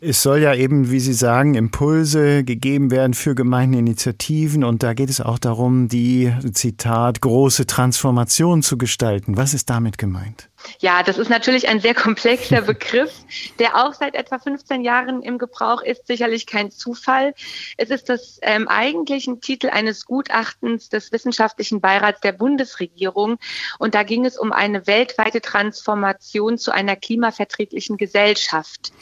Es 0.00 0.22
soll 0.22 0.38
ja 0.40 0.54
eben, 0.54 0.90
wie 0.90 0.98
Sie 0.98 1.12
sagen, 1.12 1.54
Impulse 1.54 2.42
gegeben 2.42 2.90
werden 2.90 3.12
für 3.12 3.34
Gemeindeninitiativen 3.34 4.64
und 4.64 4.82
da 4.82 4.94
geht 4.94 5.10
es 5.10 5.20
auch 5.20 5.38
darum, 5.38 5.88
die, 5.88 6.32
Zitat, 6.54 7.20
große 7.20 7.66
Transformation 7.66 8.62
zu 8.62 8.78
gestalten. 8.78 9.36
Was 9.36 9.52
ist 9.52 9.68
damit 9.68 9.98
gemeint? 9.98 10.48
Ja, 10.78 11.02
das 11.02 11.18
ist 11.18 11.30
natürlich 11.30 11.68
ein 11.68 11.80
sehr 11.80 11.94
komplexer 11.94 12.62
Begriff, 12.62 13.12
der 13.58 13.76
auch 13.76 13.94
seit 13.94 14.14
etwa 14.14 14.38
15 14.38 14.82
Jahren 14.82 15.22
im 15.22 15.38
Gebrauch 15.38 15.82
ist. 15.82 16.06
Sicherlich 16.06 16.46
kein 16.46 16.70
Zufall. 16.70 17.34
Es 17.76 17.90
ist 17.90 18.08
das 18.08 18.38
ähm, 18.42 18.68
eigentlichen 18.68 19.40
Titel 19.40 19.68
eines 19.68 20.06
Gutachtens 20.06 20.88
des 20.88 21.12
Wissenschaftlichen 21.12 21.80
Beirats 21.80 22.20
der 22.20 22.32
Bundesregierung. 22.32 23.38
Und 23.78 23.94
da 23.94 24.02
ging 24.02 24.24
es 24.24 24.38
um 24.38 24.52
eine 24.52 24.86
weltweite 24.86 25.40
Transformation 25.40 26.58
zu 26.58 26.72
einer 26.72 26.96
klimaverträglichen 26.96 27.96
Gesellschaft. 27.96 28.92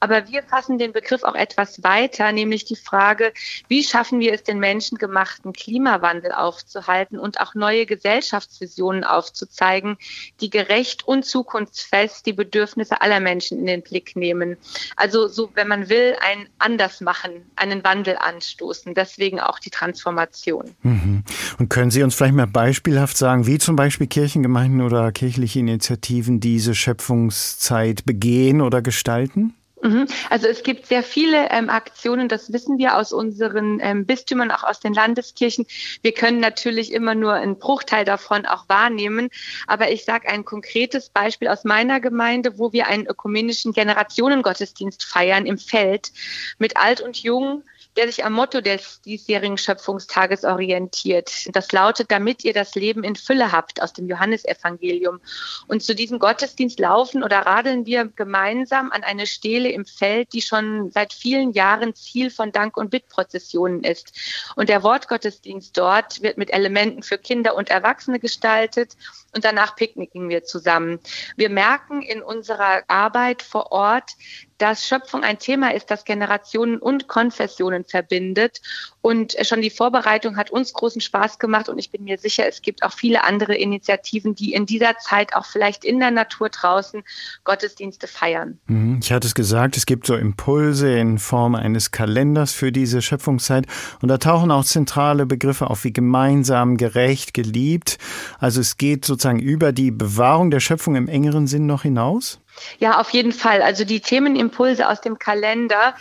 Aber 0.00 0.28
wir 0.28 0.42
fassen 0.42 0.78
den 0.78 0.92
Begriff 0.92 1.22
auch 1.22 1.34
etwas 1.34 1.82
weiter, 1.82 2.32
nämlich 2.32 2.64
die 2.64 2.76
Frage, 2.76 3.32
wie 3.68 3.82
schaffen 3.82 4.20
wir 4.20 4.32
es, 4.32 4.42
den 4.42 4.58
menschengemachten 4.58 5.52
Klimawandel 5.52 6.32
aufzuhalten 6.32 7.18
und 7.18 7.40
auch 7.40 7.54
neue 7.54 7.86
Gesellschaftsvisionen 7.86 9.04
aufzuzeigen, 9.04 9.96
die 10.40 10.50
gerecht 10.50 11.06
und 11.06 11.24
zukunftsfest 11.24 12.26
die 12.26 12.32
Bedürfnisse 12.32 13.00
aller 13.00 13.20
Menschen 13.20 13.58
in 13.58 13.66
den 13.66 13.82
Blick 13.82 14.16
nehmen. 14.16 14.56
Also 14.96 15.28
so, 15.28 15.50
wenn 15.54 15.68
man 15.68 15.88
will, 15.88 16.16
ein 16.20 16.48
Andersmachen, 16.58 17.32
einen 17.56 17.84
Wandel 17.84 18.16
anstoßen. 18.16 18.94
Deswegen 18.94 19.40
auch 19.40 19.58
die 19.58 19.70
Transformation. 19.70 20.74
Mhm. 20.82 21.24
Und 21.58 21.70
können 21.70 21.90
Sie 21.90 22.02
uns 22.02 22.14
vielleicht 22.14 22.34
mal 22.34 22.46
beispielhaft 22.46 23.16
sagen, 23.16 23.46
wie 23.46 23.58
zum 23.58 23.76
Beispiel 23.76 24.06
Kirchengemeinden 24.06 24.82
oder 24.82 25.12
kirchliche 25.12 25.58
Initiativen 25.58 26.40
diese 26.40 26.74
Schöpfungszeit 26.74 28.04
begehen 28.04 28.60
oder 28.60 28.82
gestalten? 28.82 29.54
Mhm. 29.86 30.08
Also 30.30 30.48
es 30.48 30.64
gibt 30.64 30.86
sehr 30.86 31.04
viele 31.04 31.48
ähm, 31.50 31.70
Aktionen, 31.70 32.28
das 32.28 32.52
wissen 32.52 32.76
wir 32.78 32.96
aus 32.96 33.12
unseren 33.12 33.78
ähm, 33.80 34.04
Bistümern, 34.04 34.50
auch 34.50 34.64
aus 34.64 34.80
den 34.80 34.92
Landeskirchen. 34.92 35.64
Wir 36.02 36.12
können 36.12 36.40
natürlich 36.40 36.92
immer 36.92 37.14
nur 37.14 37.34
einen 37.34 37.58
Bruchteil 37.58 38.04
davon 38.04 38.46
auch 38.46 38.68
wahrnehmen, 38.68 39.28
aber 39.68 39.92
ich 39.92 40.04
sage 40.04 40.28
ein 40.28 40.44
konkretes 40.44 41.08
Beispiel 41.10 41.46
aus 41.46 41.62
meiner 41.62 42.00
Gemeinde, 42.00 42.58
wo 42.58 42.72
wir 42.72 42.88
einen 42.88 43.06
ökumenischen 43.06 43.72
Generationengottesdienst 43.72 45.04
feiern 45.04 45.46
im 45.46 45.58
Feld 45.58 46.10
mit 46.58 46.76
Alt 46.76 47.00
und 47.00 47.22
Jung 47.22 47.62
der 47.96 48.06
sich 48.06 48.24
am 48.24 48.32
Motto 48.32 48.60
des 48.60 49.00
diesjährigen 49.02 49.58
Schöpfungstages 49.58 50.44
orientiert. 50.44 51.54
Das 51.54 51.72
lautet, 51.72 52.10
damit 52.10 52.44
ihr 52.44 52.52
das 52.52 52.74
Leben 52.74 53.04
in 53.04 53.16
Fülle 53.16 53.52
habt 53.52 53.82
aus 53.82 53.92
dem 53.92 54.08
Johannesevangelium. 54.08 55.20
Und 55.66 55.82
zu 55.82 55.94
diesem 55.94 56.18
Gottesdienst 56.18 56.78
laufen 56.78 57.22
oder 57.22 57.38
radeln 57.40 57.86
wir 57.86 58.06
gemeinsam 58.06 58.92
an 58.92 59.02
eine 59.02 59.26
Stele 59.26 59.70
im 59.70 59.84
Feld, 59.84 60.32
die 60.32 60.42
schon 60.42 60.90
seit 60.90 61.12
vielen 61.12 61.52
Jahren 61.52 61.94
Ziel 61.94 62.30
von 62.30 62.52
Dank- 62.52 62.76
und 62.76 62.90
Bittprozessionen 62.90 63.82
ist. 63.82 64.12
Und 64.56 64.68
der 64.68 64.82
Wortgottesdienst 64.82 65.76
dort 65.76 66.22
wird 66.22 66.38
mit 66.38 66.52
Elementen 66.52 67.02
für 67.02 67.18
Kinder 67.18 67.54
und 67.54 67.70
Erwachsene 67.70 68.18
gestaltet 68.18 68.96
und 69.34 69.44
danach 69.44 69.76
picknicken 69.76 70.28
wir 70.28 70.44
zusammen. 70.44 70.98
Wir 71.36 71.50
merken 71.50 72.02
in 72.02 72.22
unserer 72.22 72.82
Arbeit 72.88 73.42
vor 73.42 73.72
Ort, 73.72 74.12
dass 74.58 74.86
Schöpfung 74.86 75.22
ein 75.22 75.38
Thema 75.38 75.74
ist, 75.74 75.90
das 75.90 76.04
Generationen 76.04 76.78
und 76.78 77.08
Konfessionen 77.08 77.84
verbindet. 77.84 78.60
Und 79.02 79.36
schon 79.42 79.62
die 79.62 79.70
Vorbereitung 79.70 80.36
hat 80.36 80.50
uns 80.50 80.72
großen 80.72 81.00
Spaß 81.00 81.38
gemacht 81.38 81.68
und 81.68 81.78
ich 81.78 81.90
bin 81.90 82.04
mir 82.04 82.18
sicher, 82.18 82.46
es 82.48 82.62
gibt 82.62 82.82
auch 82.82 82.92
viele 82.92 83.24
andere 83.24 83.54
Initiativen, 83.54 84.34
die 84.34 84.52
in 84.52 84.66
dieser 84.66 84.98
Zeit 84.98 85.34
auch 85.34 85.46
vielleicht 85.46 85.84
in 85.84 86.00
der 86.00 86.10
Natur 86.10 86.48
draußen 86.48 87.04
Gottesdienste 87.44 88.06
feiern. 88.06 88.58
Mhm. 88.66 89.00
Ich 89.02 89.12
hatte 89.12 89.26
es 89.26 89.34
gesagt, 89.34 89.76
es 89.76 89.86
gibt 89.86 90.06
so 90.06 90.16
Impulse 90.16 90.96
in 90.96 91.18
Form 91.18 91.54
eines 91.54 91.90
Kalenders 91.90 92.52
für 92.52 92.72
diese 92.72 93.02
Schöpfungszeit 93.02 93.66
und 94.00 94.08
da 94.08 94.18
tauchen 94.18 94.50
auch 94.50 94.64
zentrale 94.64 95.26
Begriffe 95.26 95.70
auf 95.70 95.84
wie 95.84 95.92
gemeinsam, 95.92 96.76
gerecht, 96.76 97.34
geliebt. 97.34 97.98
Also 98.38 98.60
es 98.60 98.76
geht 98.76 99.04
sozusagen 99.04 99.38
über 99.38 99.72
die 99.72 99.90
Bewahrung 99.90 100.50
der 100.50 100.60
Schöpfung 100.60 100.96
im 100.96 101.08
engeren 101.08 101.46
Sinn 101.46 101.66
noch 101.66 101.82
hinaus? 101.82 102.40
Ja, 102.78 103.00
auf 103.00 103.10
jeden 103.10 103.32
Fall. 103.32 103.62
Also 103.62 103.84
die 103.84 104.00
Themenimpulse 104.00 104.88
aus 104.88 105.00
dem 105.00 105.18
Kalender, 105.18 105.94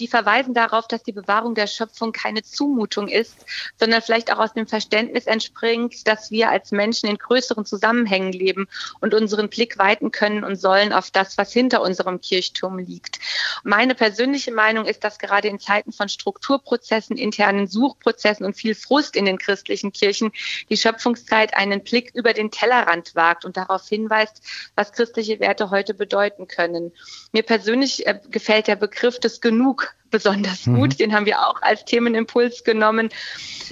die 0.00 0.08
verweisen 0.08 0.54
darauf, 0.54 0.88
dass 0.88 1.02
die 1.02 1.12
Bewahrung 1.12 1.54
der 1.54 1.66
Schöpfung 1.66 2.12
keine 2.12 2.42
Zumutung 2.42 3.08
ist, 3.08 3.36
sondern 3.78 4.02
vielleicht 4.02 4.32
auch 4.32 4.38
aus 4.38 4.54
dem 4.54 4.66
Verständnis 4.66 5.26
entspringt, 5.26 6.06
dass 6.06 6.30
wir 6.30 6.50
als 6.50 6.70
Menschen 6.70 7.08
in 7.08 7.18
größeren 7.18 7.64
Zusammenhängen 7.64 8.32
leben 8.32 8.68
und 9.00 9.14
unseren 9.14 9.48
Blick 9.48 9.78
weiten 9.78 10.10
können 10.10 10.44
und 10.44 10.56
sollen 10.56 10.92
auf 10.92 11.10
das, 11.10 11.38
was 11.38 11.52
hinter 11.52 11.82
unserem 11.82 12.20
Kirchturm 12.20 12.78
liegt. 12.78 13.18
Meine 13.64 13.94
persönliche 13.94 14.52
Meinung 14.52 14.86
ist, 14.86 15.04
dass 15.04 15.18
gerade 15.18 15.48
in 15.48 15.58
Zeiten 15.58 15.92
von 15.92 16.08
Strukturprozessen, 16.08 17.16
internen 17.16 17.66
Suchprozessen 17.66 18.46
und 18.46 18.54
viel 18.54 18.74
Frust 18.74 19.16
in 19.16 19.24
den 19.24 19.38
christlichen 19.38 19.92
Kirchen 19.92 20.32
die 20.68 20.76
Schöpfungszeit 20.76 21.54
einen 21.54 21.82
Blick 21.82 22.12
über 22.14 22.32
den 22.32 22.50
Tellerrand 22.50 23.14
wagt 23.14 23.44
und 23.44 23.56
darauf 23.56 23.88
hinweist, 23.88 24.42
was 24.74 24.92
christliche 24.92 25.40
Werte 25.40 25.70
heute 25.70 25.94
bedeuten 25.94 26.46
können. 26.46 26.92
Mir 27.32 27.42
persönlich 27.42 28.06
äh, 28.06 28.20
gefällt 28.30 28.66
der 28.66 28.76
Begriff 28.76 29.18
des 29.18 29.40
Genug 29.40 29.87
besonders 30.10 30.66
mhm. 30.66 30.76
gut. 30.76 31.00
Den 31.00 31.14
haben 31.14 31.26
wir 31.26 31.40
auch 31.40 31.60
als 31.62 31.84
Themenimpuls 31.84 32.64
genommen. 32.64 33.10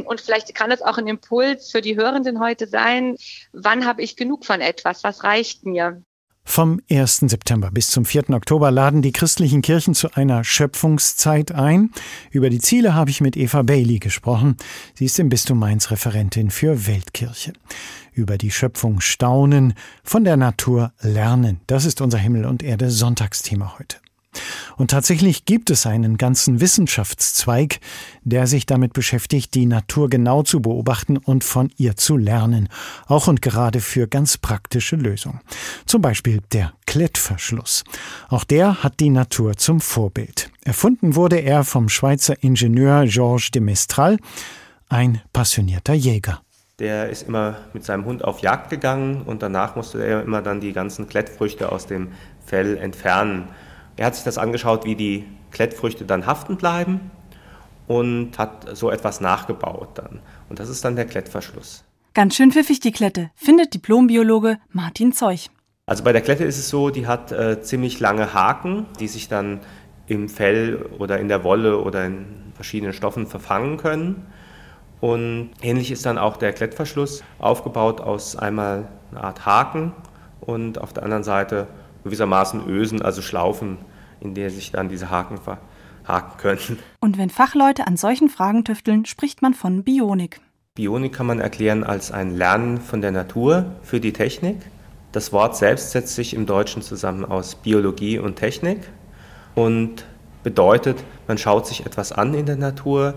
Und 0.04 0.20
vielleicht 0.20 0.54
kann 0.54 0.70
es 0.70 0.82
auch 0.82 0.99
ein 0.99 1.06
Impuls 1.06 1.70
für 1.70 1.80
die 1.80 1.96
Hörenden 1.96 2.40
heute 2.40 2.66
sein. 2.66 3.16
Wann 3.52 3.87
habe 3.87 4.02
ich 4.02 4.16
genug 4.16 4.44
von 4.44 4.61
etwas? 4.61 5.04
Was 5.04 5.25
reicht 5.25 5.64
mir? 5.64 6.02
Vom 6.49 6.80
1. 6.88 7.25
September 7.26 7.73
bis 7.73 7.90
zum 7.90 8.04
4. 8.04 8.30
Oktober 8.30 8.70
laden 8.70 9.02
die 9.02 9.11
christlichen 9.11 9.62
Kirchen 9.62 9.94
zu 9.94 10.14
einer 10.14 10.44
Schöpfungszeit 10.44 11.50
ein. 11.50 11.90
Über 12.30 12.50
die 12.50 12.61
Ziele 12.61 12.94
habe 12.94 13.11
ich 13.11 13.20
mit 13.20 13.37
Eva 13.37 13.62
Bailey 13.62 13.99
gesprochen. 13.99 14.56
Sie 14.94 15.06
ist 15.06 15.18
im 15.18 15.28
Bistum 15.28 15.58
Mainz 15.58 15.90
Referentin 15.90 16.52
für 16.52 16.87
Weltkirche. 16.87 17.52
Über 18.12 18.38
die 18.38 18.52
Schöpfung 18.52 19.00
staunen, 19.00 19.75
von 20.04 20.23
der 20.23 20.37
Natur 20.37 20.92
lernen. 21.00 21.61
Das 21.66 21.85
ist 21.85 22.00
unser 22.00 22.18
Himmel 22.18 22.46
und 22.46 22.62
Erde 22.62 22.90
Sonntagsthema 22.90 23.76
heute. 23.80 23.96
Und 24.76 24.90
tatsächlich 24.90 25.45
gibt 25.45 25.71
es 25.71 25.87
einen 25.87 26.19
ganzen 26.19 26.61
Wissenschaftszweig, 26.61 27.81
der 28.23 28.47
sich 28.47 28.66
damit 28.66 28.93
beschäftigt, 28.93 29.55
die 29.55 29.66
Natur 29.66 30.11
genau 30.11 30.43
zu 30.43 30.61
beobachten 30.61 31.16
und 31.16 31.45
von 31.45 31.71
ihr 31.76 31.97
zu 31.97 32.16
lernen, 32.16 32.69
auch 33.07 33.28
und 33.28 33.43
gerade 33.43 33.81
für 33.81 34.07
ganz 34.09 34.37
praktische 34.38 34.97
Lösungen. 34.97 35.40
Zum 35.87 36.02
Beispiel 36.02 36.40
der 36.52 36.73
Klettverschluss. 36.87 37.85
Auch 38.28 38.45
der 38.45 38.83
hat 38.83 39.00
die 39.00 39.11
Natur 39.11 39.57
zum 39.57 39.81
Vorbild. 39.81 40.50
Erfunden 40.64 41.14
wurde 41.14 41.38
er 41.38 41.64
vom 41.64 41.88
Schweizer 41.88 42.43
Ingenieur 42.43 43.07
Georges 43.07 43.50
de 43.50 43.62
Mestral, 43.62 44.19
ein 44.88 45.21
passionierter 45.33 45.95
Jäger. 45.95 46.40
Der 46.78 47.09
ist 47.09 47.26
immer 47.28 47.57
mit 47.73 47.85
seinem 47.85 48.05
Hund 48.05 48.23
auf 48.23 48.40
Jagd 48.40 48.69
gegangen 48.69 49.23
und 49.23 49.43
danach 49.43 49.76
musste 49.76 50.05
er 50.05 50.23
immer 50.23 50.43
dann 50.43 50.61
die 50.61 50.75
ganzen 50.75 51.09
Klettfrüchte 51.09 51.73
aus 51.73 51.87
dem 51.87 52.09
Fell 52.45 52.76
entfernen. 52.76 53.49
Er 53.96 54.06
hat 54.06 54.14
sich 54.14 54.24
das 54.24 54.38
angeschaut, 54.38 54.84
wie 54.84 54.94
die 54.94 55.24
Klettfrüchte 55.50 56.04
dann 56.04 56.26
haften 56.26 56.56
bleiben 56.56 57.10
und 57.86 58.38
hat 58.38 58.76
so 58.76 58.90
etwas 58.90 59.20
nachgebaut 59.20 59.90
dann. 59.94 60.20
Und 60.48 60.60
das 60.60 60.68
ist 60.68 60.84
dann 60.84 60.96
der 60.96 61.06
Klettverschluss. 61.06 61.84
Ganz 62.14 62.34
schön 62.34 62.50
pfiffig 62.50 62.80
die 62.80 62.92
Klette, 62.92 63.30
findet 63.34 63.74
Diplombiologe 63.74 64.58
Martin 64.70 65.12
Zeuch. 65.12 65.50
Also 65.86 66.02
bei 66.02 66.12
der 66.12 66.22
Klette 66.22 66.44
ist 66.44 66.58
es 66.58 66.68
so, 66.68 66.90
die 66.90 67.06
hat 67.06 67.30
äh, 67.30 67.62
ziemlich 67.62 68.00
lange 68.00 68.34
Haken, 68.34 68.86
die 68.98 69.06
sich 69.06 69.28
dann 69.28 69.60
im 70.06 70.28
Fell 70.28 70.86
oder 70.98 71.18
in 71.18 71.28
der 71.28 71.44
Wolle 71.44 71.80
oder 71.80 72.04
in 72.06 72.26
verschiedenen 72.54 72.92
Stoffen 72.92 73.26
verfangen 73.26 73.76
können. 73.76 74.26
Und 75.00 75.50
ähnlich 75.62 75.90
ist 75.90 76.06
dann 76.06 76.18
auch 76.18 76.36
der 76.36 76.52
Klettverschluss 76.52 77.22
aufgebaut 77.38 78.00
aus 78.00 78.34
einmal 78.34 78.88
einer 79.12 79.24
Art 79.24 79.46
Haken 79.46 79.92
und 80.40 80.80
auf 80.80 80.92
der 80.92 81.02
anderen 81.02 81.24
Seite 81.24 81.66
gewissermaßen 82.06 82.66
Ösen, 82.66 83.02
also 83.02 83.20
Schlaufen, 83.20 83.78
in 84.20 84.34
der 84.34 84.50
sich 84.50 84.72
dann 84.72 84.88
diese 84.88 85.10
Haken 85.10 85.38
verhaken 85.38 86.38
können. 86.38 86.78
Und 87.00 87.18
wenn 87.18 87.30
Fachleute 87.30 87.86
an 87.86 87.96
solchen 87.96 88.28
Fragen 88.28 88.64
tüfteln, 88.64 89.04
spricht 89.04 89.42
man 89.42 89.54
von 89.54 89.84
Bionik. 89.84 90.40
Bionik 90.75 91.12
kann 91.12 91.26
man 91.26 91.40
erklären 91.40 91.84
als 91.84 92.12
ein 92.12 92.36
Lernen 92.36 92.80
von 92.80 93.00
der 93.00 93.10
Natur 93.10 93.72
für 93.82 94.00
die 94.00 94.12
Technik. 94.12 94.56
Das 95.12 95.32
Wort 95.32 95.56
selbst 95.56 95.92
setzt 95.92 96.14
sich 96.14 96.34
im 96.34 96.46
Deutschen 96.46 96.82
zusammen 96.82 97.25
aus 97.25 97.54
Biologie 97.54 98.18
und 98.18 98.36
Technik 98.36 98.80
und 99.54 100.04
bedeutet, 100.42 101.02
man 101.26 101.38
schaut 101.38 101.66
sich 101.66 101.86
etwas 101.86 102.12
an 102.12 102.34
in 102.34 102.46
der 102.46 102.56
Natur, 102.56 103.14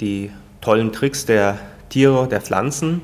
die 0.00 0.30
tollen 0.60 0.92
Tricks 0.92 1.26
der 1.26 1.58
Tiere, 1.90 2.26
der 2.26 2.40
Pflanzen 2.40 3.02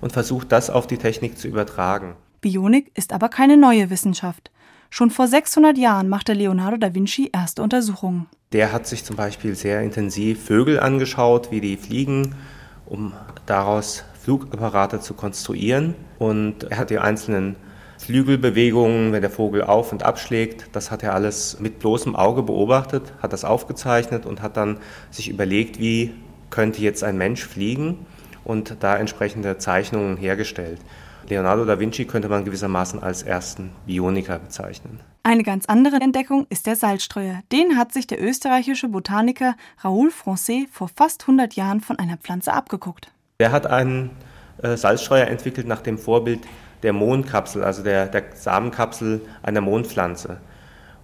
und 0.00 0.12
versucht 0.12 0.52
das 0.52 0.68
auf 0.68 0.86
die 0.86 0.98
Technik 0.98 1.38
zu 1.38 1.48
übertragen. 1.48 2.14
Bionik 2.42 2.92
ist 2.94 3.12
aber 3.12 3.28
keine 3.30 3.56
neue 3.56 3.90
Wissenschaft. 3.90 4.50
Schon 4.90 5.10
vor 5.10 5.26
600 5.26 5.76
Jahren 5.76 6.08
machte 6.08 6.32
Leonardo 6.32 6.76
da 6.76 6.94
Vinci 6.94 7.30
erste 7.32 7.62
Untersuchungen. 7.62 8.26
Der 8.52 8.72
hat 8.72 8.86
sich 8.86 9.04
zum 9.04 9.16
Beispiel 9.16 9.54
sehr 9.54 9.82
intensiv 9.82 10.44
Vögel 10.44 10.80
angeschaut, 10.80 11.50
wie 11.50 11.60
die 11.60 11.76
fliegen, 11.76 12.34
um 12.86 13.12
daraus 13.44 14.04
Flugapparate 14.22 15.00
zu 15.00 15.14
konstruieren. 15.14 15.94
Und 16.18 16.64
er 16.64 16.78
hat 16.78 16.90
die 16.90 16.98
einzelnen 16.98 17.56
Flügelbewegungen, 17.98 19.12
wenn 19.12 19.22
der 19.22 19.30
Vogel 19.30 19.62
auf 19.62 19.92
und 19.92 20.02
abschlägt, 20.02 20.68
das 20.72 20.90
hat 20.90 21.02
er 21.02 21.14
alles 21.14 21.58
mit 21.60 21.78
bloßem 21.78 22.14
Auge 22.14 22.42
beobachtet, 22.42 23.12
hat 23.22 23.32
das 23.32 23.44
aufgezeichnet 23.44 24.26
und 24.26 24.42
hat 24.42 24.56
dann 24.56 24.78
sich 25.10 25.28
überlegt, 25.28 25.80
wie 25.80 26.12
könnte 26.50 26.82
jetzt 26.82 27.02
ein 27.02 27.16
Mensch 27.16 27.44
fliegen 27.44 28.06
und 28.44 28.76
da 28.80 28.96
entsprechende 28.96 29.58
Zeichnungen 29.58 30.16
hergestellt. 30.16 30.80
Leonardo 31.30 31.64
da 31.64 31.78
Vinci 31.78 32.04
könnte 32.04 32.28
man 32.28 32.44
gewissermaßen 32.44 33.02
als 33.02 33.22
ersten 33.22 33.72
Bioniker 33.86 34.38
bezeichnen. 34.38 35.00
Eine 35.22 35.42
ganz 35.42 35.66
andere 35.66 35.96
Entdeckung 35.96 36.46
ist 36.50 36.66
der 36.66 36.76
Salzstreuer. 36.76 37.40
Den 37.50 37.76
hat 37.76 37.92
sich 37.92 38.06
der 38.06 38.22
österreichische 38.22 38.88
Botaniker 38.88 39.56
Raoul 39.82 40.10
Francais 40.10 40.66
vor 40.70 40.88
fast 40.88 41.22
100 41.22 41.54
Jahren 41.54 41.80
von 41.80 41.98
einer 41.98 42.16
Pflanze 42.16 42.52
abgeguckt. 42.52 43.10
Er 43.38 43.50
hat 43.50 43.66
einen 43.66 44.10
äh, 44.62 44.76
Salzstreuer 44.76 45.26
entwickelt 45.26 45.66
nach 45.66 45.80
dem 45.80 45.98
Vorbild 45.98 46.40
der 46.82 46.92
Mondkapsel, 46.92 47.64
also 47.64 47.82
der, 47.82 48.06
der 48.06 48.24
Samenkapsel 48.34 49.20
einer 49.42 49.60
Mondpflanze. 49.60 50.38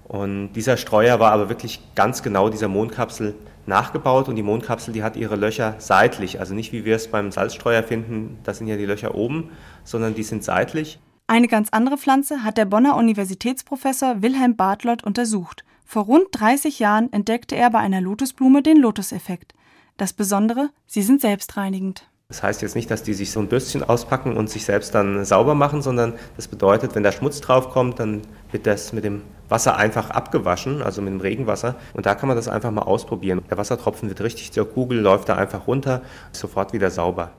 Und 0.04 0.52
dieser 0.52 0.76
Streuer 0.76 1.20
war 1.20 1.32
aber 1.32 1.48
wirklich 1.48 1.80
ganz 1.94 2.22
genau 2.22 2.48
dieser 2.48 2.68
Mondkapsel 2.68 3.35
nachgebaut 3.66 4.29
und 4.29 4.37
die 4.37 4.42
Mondkapsel, 4.42 4.92
die 4.92 5.03
hat 5.03 5.16
ihre 5.16 5.37
Löcher 5.37 5.77
seitlich, 5.79 6.40
also 6.40 6.55
nicht 6.55 6.72
wie 6.72 6.85
wir 6.85 6.96
es 6.96 7.09
beim 7.09 7.31
Salzstreuer 7.31 7.83
finden, 7.83 8.38
das 8.44 8.59
sind 8.59 8.66
ja 8.66 8.77
die 8.77 8.87
Löcher 8.87 9.14
oben, 9.14 9.51
sondern 9.85 10.14
die 10.14 10.22
sind 10.22 10.44
seitlich. 10.44 10.98
Eine 11.27 11.48
ganz 11.48 11.68
andere 11.70 11.96
Pflanze 11.96 12.44
hat 12.44 12.59
der 12.59 12.64
Bonner 12.64 12.96
Universitätsprofessor 12.96 14.22
Wilhelm 14.22 14.57
Bartlott 14.57 15.05
untersucht. 15.05 15.64
Vor 15.85 16.05
rund 16.05 16.27
30 16.33 16.79
Jahren 16.79 17.12
entdeckte 17.12 17.57
er 17.57 17.70
bei 17.70 17.79
einer 17.79 18.01
Lotusblume 18.01 18.62
den 18.62 18.79
Lotuseffekt. 18.79 19.55
Das 19.96 20.12
Besondere, 20.12 20.70
sie 20.87 21.03
sind 21.03 21.20
selbstreinigend. 21.20 22.09
Das 22.33 22.42
heißt 22.42 22.62
jetzt 22.62 22.75
nicht, 22.75 22.90
dass 22.90 23.03
die 23.03 23.12
sich 23.12 23.31
so 23.31 23.40
ein 23.40 23.49
Bürstchen 23.49 23.83
auspacken 23.83 24.38
und 24.38 24.49
sich 24.49 24.64
selbst 24.64 24.95
dann 24.95 25.23
sauber 25.27 25.55
machen, 25.55 25.83
sondern 25.83 26.14
das 26.37 26.49
bedeutet, 26.49 26.95
wenn 26.95 27.03
da 27.03 27.12
Schmutz 27.12 27.42
draufkommt, 27.42 28.01
dann 28.01 28.23
wird 28.51 28.66
das 28.66 28.95
mit 28.95 29.05
dem 29.05 29.21
Wasser 29.51 29.77
einfach 29.77 30.09
abgewaschen, 30.09 30.81
also 30.81 31.03
mit 31.03 31.12
dem 31.12 31.21
Regenwasser. 31.21 31.77
Und 31.92 32.07
da 32.07 32.14
kann 32.14 32.29
man 32.29 32.37
das 32.38 32.49
einfach 32.49 32.71
mal 32.71 32.85
ausprobieren. 32.85 33.42
Der 33.51 33.59
Wassertropfen 33.59 34.09
wird 34.09 34.23
richtig 34.23 34.51
zur 34.51 34.66
Kugel, 34.66 34.99
läuft 34.99 35.29
da 35.29 35.37
einfach 35.37 35.66
runter, 35.66 36.01
ist 36.33 36.40
sofort 36.40 36.73
wieder 36.73 36.90
sauber. 36.90 37.33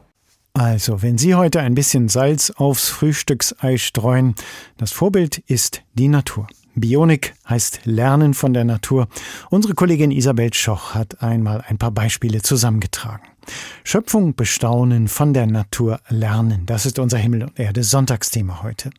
Also, 0.53 1.01
wenn 1.01 1.17
Sie 1.17 1.33
heute 1.33 1.59
ein 1.61 1.73
bisschen 1.73 2.07
Salz 2.07 2.51
aufs 2.51 2.89
Frühstücksei 2.89 3.77
streuen, 3.77 4.35
das 4.77 4.91
Vorbild 4.91 5.39
ist 5.47 5.81
die 5.95 6.07
Natur. 6.07 6.45
Bionik 6.75 7.33
heißt 7.49 7.85
Lernen 7.85 8.35
von 8.35 8.53
der 8.53 8.63
Natur. 8.63 9.07
Unsere 9.49 9.73
Kollegin 9.73 10.11
Isabel 10.11 10.53
Schoch 10.53 10.93
hat 10.93 11.23
einmal 11.23 11.63
ein 11.67 11.79
paar 11.79 11.91
Beispiele 11.91 12.43
zusammengetragen. 12.43 13.32
Schöpfung 13.83 14.35
bestaunen, 14.35 15.07
von 15.07 15.33
der 15.33 15.47
Natur 15.47 15.99
lernen. 16.09 16.65
Das 16.65 16.85
ist 16.85 16.99
unser 16.99 17.17
Himmel 17.17 17.43
und 17.43 17.59
Erde 17.59 17.83
Sonntagsthema 17.83 18.63
heute. 18.63 18.89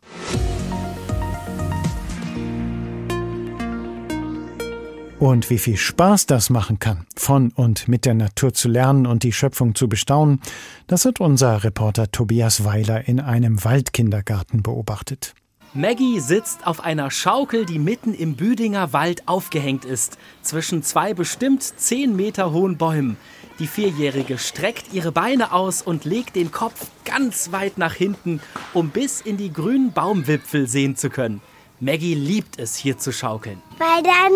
Und 5.17 5.49
wie 5.49 5.57
viel 5.57 5.77
Spaß 5.77 6.25
das 6.25 6.49
machen 6.49 6.79
kann, 6.79 7.05
von 7.15 7.51
und 7.51 7.87
mit 7.87 8.05
der 8.05 8.13
Natur 8.13 8.53
zu 8.53 8.67
lernen 8.67 9.07
und 9.07 9.23
die 9.23 9.31
Schöpfung 9.31 9.73
zu 9.73 9.87
bestaunen, 9.87 10.41
das 10.87 11.05
hat 11.05 11.21
unser 11.21 11.63
Reporter 11.63 12.11
Tobias 12.11 12.65
Weiler 12.65 13.07
in 13.07 13.21
einem 13.21 13.63
Waldkindergarten 13.63 14.61
beobachtet. 14.61 15.33
Maggie 15.73 16.19
sitzt 16.19 16.67
auf 16.67 16.81
einer 16.81 17.11
Schaukel, 17.11 17.65
die 17.65 17.79
mitten 17.79 18.13
im 18.13 18.35
Büdinger 18.35 18.93
Wald 18.93 19.27
aufgehängt 19.27 19.83
ist, 19.83 20.17
zwischen 20.41 20.83
zwei 20.83 21.13
bestimmt 21.13 21.63
zehn 21.63 22.15
Meter 22.15 22.51
hohen 22.51 22.77
Bäumen. 22.77 23.17
Die 23.57 23.67
Vierjährige 23.67 24.37
streckt 24.37 24.91
ihre 24.91 25.13
Beine 25.13 25.53
aus 25.53 25.81
und 25.81 26.03
legt 26.03 26.35
den 26.35 26.51
Kopf 26.51 26.87
ganz 27.05 27.53
weit 27.53 27.77
nach 27.77 27.93
hinten, 27.93 28.41
um 28.73 28.89
bis 28.89 29.21
in 29.21 29.37
die 29.37 29.53
grünen 29.53 29.93
Baumwipfel 29.93 30.67
sehen 30.67 30.97
zu 30.97 31.09
können. 31.09 31.41
Maggie 31.79 32.15
liebt 32.15 32.59
es, 32.59 32.75
hier 32.75 32.97
zu 32.97 33.13
schaukeln. 33.13 33.61
Weil 33.77 34.03
dann 34.03 34.33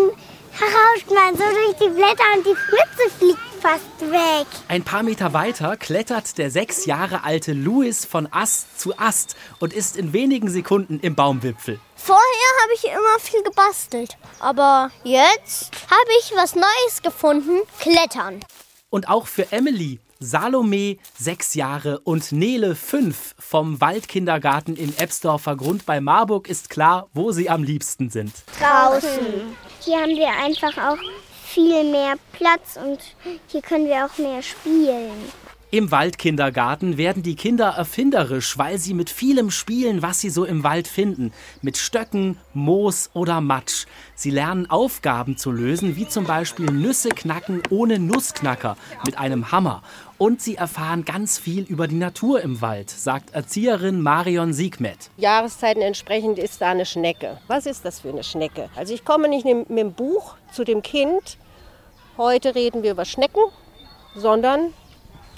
rauscht 0.58 1.10
man 1.10 1.34
so 1.36 1.44
durch 1.44 1.76
die 1.76 1.94
Blätter 1.94 2.24
und 2.34 2.46
die 2.46 2.56
Spitze 2.56 3.18
fliegt 3.18 3.38
fast 3.60 4.10
weg. 4.10 4.46
Ein 4.68 4.84
paar 4.84 5.02
Meter 5.02 5.34
weiter 5.34 5.76
klettert 5.76 6.38
der 6.38 6.50
sechs 6.50 6.86
Jahre 6.86 7.22
alte 7.22 7.52
Louis 7.52 8.06
von 8.06 8.26
Ast 8.32 8.80
zu 8.80 8.98
Ast 8.98 9.36
und 9.58 9.74
ist 9.74 9.98
in 9.98 10.14
wenigen 10.14 10.48
Sekunden 10.48 10.98
im 11.00 11.14
Baumwipfel. 11.14 11.78
Vorher 11.94 12.22
habe 12.62 12.72
ich 12.74 12.84
immer 12.84 13.18
viel 13.20 13.42
gebastelt. 13.42 14.16
Aber 14.38 14.90
jetzt 15.04 15.72
habe 15.90 16.10
ich 16.20 16.32
was 16.34 16.54
Neues 16.54 17.02
gefunden: 17.02 17.60
Klettern. 17.78 18.40
Und 18.90 19.08
auch 19.08 19.28
für 19.28 19.52
Emily, 19.52 20.00
Salome, 20.18 20.98
sechs 21.16 21.54
Jahre, 21.54 22.00
und 22.00 22.32
Nele, 22.32 22.74
fünf, 22.74 23.34
vom 23.38 23.80
Waldkindergarten 23.80 24.76
in 24.76 24.92
Ebsdorfer 24.98 25.56
Grund 25.56 25.86
bei 25.86 26.00
Marburg 26.00 26.48
ist 26.48 26.68
klar, 26.70 27.08
wo 27.14 27.30
sie 27.30 27.48
am 27.48 27.62
liebsten 27.62 28.10
sind. 28.10 28.32
Draußen. 28.58 29.56
Hier 29.80 29.96
haben 29.96 30.16
wir 30.16 30.28
einfach 30.44 30.76
auch 30.76 30.98
viel 31.44 31.84
mehr 31.90 32.14
Platz 32.32 32.76
und 32.76 32.98
hier 33.46 33.62
können 33.62 33.86
wir 33.86 34.04
auch 34.04 34.18
mehr 34.18 34.42
spielen. 34.42 35.10
Im 35.72 35.92
Waldkindergarten 35.92 36.98
werden 36.98 37.22
die 37.22 37.36
Kinder 37.36 37.68
erfinderisch, 37.68 38.58
weil 38.58 38.78
sie 38.78 38.92
mit 38.92 39.08
vielem 39.08 39.52
spielen, 39.52 40.02
was 40.02 40.20
sie 40.20 40.28
so 40.28 40.44
im 40.44 40.64
Wald 40.64 40.88
finden. 40.88 41.32
Mit 41.62 41.76
Stöcken, 41.76 42.38
Moos 42.54 43.08
oder 43.14 43.40
Matsch. 43.40 43.86
Sie 44.16 44.30
lernen 44.30 44.68
Aufgaben 44.68 45.36
zu 45.36 45.52
lösen, 45.52 45.94
wie 45.94 46.08
zum 46.08 46.24
Beispiel 46.24 46.66
Nüsse 46.66 47.10
knacken 47.10 47.62
ohne 47.70 48.00
Nussknacker 48.00 48.76
mit 49.06 49.16
einem 49.16 49.52
Hammer. 49.52 49.84
Und 50.18 50.42
sie 50.42 50.56
erfahren 50.56 51.04
ganz 51.04 51.38
viel 51.38 51.62
über 51.62 51.86
die 51.86 51.94
Natur 51.94 52.40
im 52.40 52.60
Wald, 52.60 52.90
sagt 52.90 53.32
Erzieherin 53.32 54.02
Marion 54.02 54.52
Siegmet. 54.52 55.08
Jahreszeiten 55.18 55.82
entsprechend 55.82 56.40
ist 56.40 56.60
da 56.60 56.72
eine 56.72 56.84
Schnecke. 56.84 57.38
Was 57.46 57.66
ist 57.66 57.84
das 57.84 58.00
für 58.00 58.08
eine 58.08 58.24
Schnecke? 58.24 58.70
Also 58.74 58.92
ich 58.92 59.04
komme 59.04 59.28
nicht 59.28 59.44
mit 59.44 59.70
dem 59.70 59.92
Buch 59.92 60.34
zu 60.52 60.64
dem 60.64 60.82
Kind, 60.82 61.38
heute 62.18 62.56
reden 62.56 62.82
wir 62.82 62.90
über 62.90 63.04
Schnecken, 63.04 63.42
sondern 64.16 64.72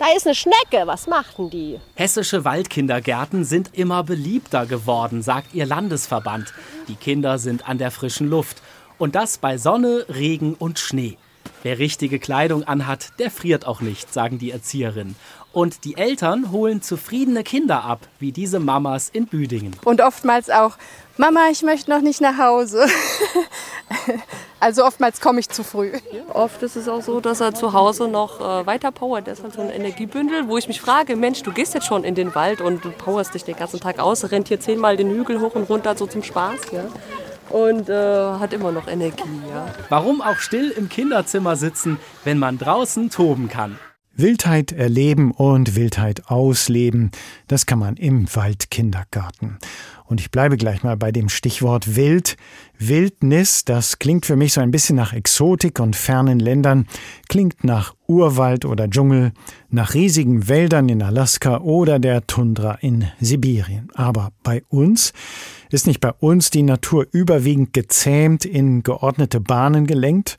da 0.03 0.09
ist 0.17 0.27
eine 0.27 0.35
Schnecke, 0.35 0.85
was 0.87 1.07
machten 1.07 1.49
die? 1.49 1.79
Hessische 1.95 2.45
Waldkindergärten 2.45 3.45
sind 3.45 3.71
immer 3.73 4.03
beliebter 4.03 4.67
geworden, 4.67 5.23
sagt 5.23 5.55
ihr 5.55 5.65
Landesverband. 5.65 6.53
Die 6.89 6.97
Kinder 6.97 7.39
sind 7.39 7.69
an 7.69 7.79
der 7.79 7.93
frischen 7.93 8.29
Luft. 8.29 8.63
Und 8.99 9.15
das 9.15 9.39
bei 9.39 9.59
Sonne, 9.59 10.05
Regen 10.09 10.55
und 10.55 10.81
Schnee. 10.81 11.19
Wer 11.63 11.79
richtige 11.79 12.19
Kleidung 12.19 12.65
anhat, 12.65 13.19
der 13.21 13.31
friert 13.31 13.67
auch 13.67 13.81
nicht, 13.81 14.13
sagen 14.13 14.39
die 14.39 14.51
Erzieherinnen. 14.51 15.15
Und 15.53 15.85
die 15.85 15.97
Eltern 15.97 16.51
holen 16.51 16.83
zufriedene 16.83 17.45
Kinder 17.45 17.85
ab, 17.85 18.01
wie 18.19 18.33
diese 18.33 18.59
Mamas 18.59 19.11
in 19.11 19.27
Büdingen. 19.27 19.77
Und 19.85 20.01
oftmals 20.01 20.51
auch, 20.51 20.77
Mama, 21.19 21.41
ich 21.53 21.63
möchte 21.63 21.91
noch 21.91 22.01
nicht 22.01 22.21
nach 22.21 22.39
Hause. 22.39 22.87
also 24.61 24.85
oftmals 24.85 25.21
komme 25.21 25.39
ich 25.39 25.51
zu 25.51 25.63
früh. 25.63 25.93
Oft 26.33 26.63
ist 26.63 26.75
es 26.75 26.89
auch 26.89 27.03
so, 27.03 27.21
dass 27.21 27.41
er 27.41 27.55
zu 27.55 27.75
Hause 27.75 28.09
noch 28.09 28.41
äh, 28.41 28.67
weiter 28.67 28.91
powert. 28.91 29.29
Das 29.29 29.39
ist 29.39 29.45
halt 29.45 29.55
so 29.55 29.61
ein 29.61 29.71
Energiebündel, 29.71 30.49
wo 30.49 30.57
ich 30.57 30.67
mich 30.67 30.81
frage, 30.81 31.15
Mensch, 31.15 31.43
du 31.43 31.53
gehst 31.53 31.75
jetzt 31.75 31.87
schon 31.87 32.03
in 32.03 32.17
den 32.17 32.35
Wald 32.35 32.61
und 32.61 32.85
du 32.85 32.91
powerst 32.91 33.35
dich 33.35 33.45
den 33.45 33.57
ganzen 33.57 33.79
Tag 33.79 34.01
aus, 34.01 34.29
rennt 34.33 34.49
hier 34.49 34.59
zehnmal 34.59 34.97
den 34.97 35.11
Hügel 35.11 35.41
hoch 35.41 35.55
und 35.55 35.69
runter 35.69 35.97
so 35.97 36.07
zum 36.07 36.25
Spaß. 36.25 36.73
Ja? 36.73 36.85
Und 37.51 37.89
äh, 37.89 37.93
hat 37.95 38.53
immer 38.53 38.73
noch 38.73 38.89
Energie. 38.89 39.23
Ja. 39.49 39.67
Warum 39.89 40.21
auch 40.21 40.39
still 40.39 40.71
im 40.71 40.89
Kinderzimmer 40.89 41.57
sitzen, 41.57 41.99
wenn 42.25 42.39
man 42.39 42.59
draußen 42.59 43.11
toben 43.11 43.49
kann? 43.49 43.79
Wildheit 44.15 44.73
erleben 44.73 45.31
und 45.31 45.75
Wildheit 45.75 46.29
ausleben, 46.29 47.11
das 47.49 47.65
kann 47.65 47.79
man 47.79 47.97
im 47.97 48.27
Waldkindergarten. 48.35 49.59
Und 50.05 50.21
ich 50.21 50.31
bleibe 50.31 50.57
gleich 50.57 50.83
mal 50.83 50.97
bei 50.97 51.13
dem 51.13 51.29
Stichwort 51.29 51.97
Wild. 51.97 52.37
Wildnis, 52.79 53.65
das 53.65 53.99
klingt 53.99 54.27
für 54.27 54.37
mich 54.37 54.53
so 54.53 54.61
ein 54.61 54.71
bisschen 54.71 54.97
nach 54.97 55.13
Exotik 55.13 55.79
und 55.81 55.95
fernen 55.95 56.41
Ländern, 56.41 56.87
klingt 57.29 57.65
nach 57.65 57.95
Urwald 58.09 58.65
oder 58.65 58.91
Dschungel, 58.91 59.33
nach 59.71 59.95
riesigen 59.95 60.49
Wäldern 60.49 60.89
in 60.89 61.03
Alaska 61.03 61.59
oder 61.59 61.99
der 61.99 62.27
Tundra 62.27 62.75
in 62.81 63.07
Sibirien. 63.21 63.89
Aber 63.95 64.33
bei 64.43 64.63
uns 64.69 65.13
ist 65.71 65.87
nicht 65.87 66.01
bei 66.01 66.13
uns 66.13 66.51
die 66.51 66.63
Natur 66.63 67.07
überwiegend 67.13 67.73
gezähmt 67.73 68.45
in 68.45 68.83
geordnete 68.83 69.41
Bahnen 69.41 69.87
gelenkt? 69.87 70.37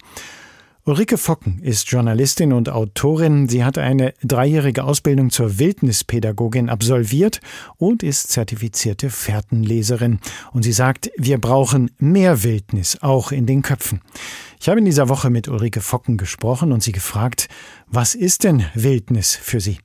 Ulrike 0.86 1.18
Focken 1.18 1.60
ist 1.60 1.90
Journalistin 1.90 2.52
und 2.52 2.68
Autorin. 2.68 3.48
Sie 3.48 3.64
hat 3.64 3.78
eine 3.78 4.14
dreijährige 4.22 4.84
Ausbildung 4.84 5.30
zur 5.30 5.58
Wildnispädagogin 5.58 6.68
absolviert 6.68 7.40
und 7.78 8.04
ist 8.04 8.28
zertifizierte 8.28 9.10
Fährtenleserin. 9.10 10.20
Und 10.52 10.64
sie 10.64 10.74
sagt, 10.74 11.10
wir 11.16 11.40
brauchen 11.40 11.92
mehr 12.00 12.44
Wildnis, 12.44 12.98
auch 13.02 13.32
in 13.32 13.46
den 13.46 13.62
Köpfen. 13.62 14.02
Ich 14.60 14.68
habe 14.68 14.80
in 14.80 14.86
dieser 14.86 15.08
Woche 15.08 15.30
mit 15.30 15.48
Ulrike 15.48 15.80
Focken 15.80 16.18
gesprochen 16.18 16.74
und 16.74 16.84
sie 16.84 16.92
gefragt, 16.92 17.48
was 17.88 18.14
ist 18.14 18.44
denn 18.44 18.66
Wildnis 18.74 19.38
für 19.38 19.62
sie? 19.62 19.78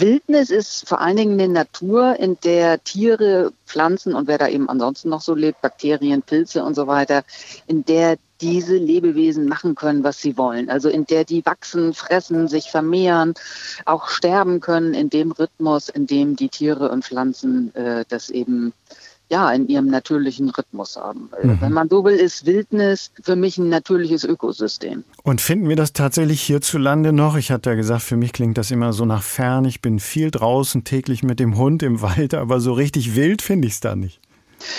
Wildnis 0.00 0.50
ist 0.50 0.88
vor 0.88 1.00
allen 1.00 1.16
Dingen 1.16 1.40
eine 1.40 1.52
Natur, 1.52 2.18
in 2.18 2.36
der 2.42 2.82
Tiere, 2.82 3.52
Pflanzen 3.64 4.14
und 4.14 4.26
wer 4.26 4.38
da 4.38 4.48
eben 4.48 4.68
ansonsten 4.68 5.08
noch 5.08 5.20
so 5.20 5.34
lebt, 5.34 5.60
Bakterien, 5.60 6.22
Pilze 6.22 6.64
und 6.64 6.74
so 6.74 6.86
weiter, 6.86 7.22
in 7.66 7.84
der 7.84 8.16
diese 8.40 8.76
Lebewesen 8.76 9.46
machen 9.46 9.76
können, 9.76 10.02
was 10.02 10.20
sie 10.20 10.36
wollen. 10.36 10.68
Also 10.68 10.88
in 10.88 11.06
der 11.06 11.24
die 11.24 11.46
wachsen, 11.46 11.94
fressen, 11.94 12.48
sich 12.48 12.70
vermehren, 12.70 13.34
auch 13.84 14.08
sterben 14.08 14.60
können 14.60 14.94
in 14.94 15.10
dem 15.10 15.30
Rhythmus, 15.30 15.88
in 15.88 16.06
dem 16.06 16.34
die 16.34 16.48
Tiere 16.48 16.90
und 16.90 17.04
Pflanzen 17.04 17.74
äh, 17.74 18.04
das 18.08 18.30
eben 18.30 18.72
ja, 19.30 19.50
in 19.52 19.68
ihrem 19.68 19.86
natürlichen 19.86 20.50
Rhythmus 20.50 20.96
haben. 20.96 21.30
Äh, 21.42 21.46
mhm. 21.46 21.60
Wenn 21.60 21.72
man 21.72 21.88
so 21.88 22.04
will, 22.04 22.16
ist 22.16 22.46
Wildnis 22.46 23.10
für 23.22 23.36
mich 23.36 23.58
ein 23.58 23.68
natürliches 23.68 24.24
Ökosystem. 24.24 25.04
Und 25.22 25.40
finden 25.40 25.68
wir 25.68 25.76
das 25.76 25.92
tatsächlich 25.92 26.42
hierzulande 26.42 27.12
noch? 27.12 27.36
Ich 27.36 27.50
hatte 27.50 27.70
ja 27.70 27.76
gesagt, 27.76 28.02
für 28.02 28.16
mich 28.16 28.32
klingt 28.32 28.58
das 28.58 28.70
immer 28.70 28.92
so 28.92 29.04
nach 29.04 29.22
fern. 29.22 29.64
Ich 29.64 29.80
bin 29.80 29.98
viel 29.98 30.30
draußen 30.30 30.84
täglich 30.84 31.22
mit 31.22 31.40
dem 31.40 31.56
Hund 31.56 31.82
im 31.82 32.02
Wald, 32.02 32.34
aber 32.34 32.60
so 32.60 32.72
richtig 32.72 33.16
wild 33.16 33.42
finde 33.42 33.68
ich 33.68 33.74
es 33.74 33.80
da 33.80 33.96
nicht. 33.96 34.20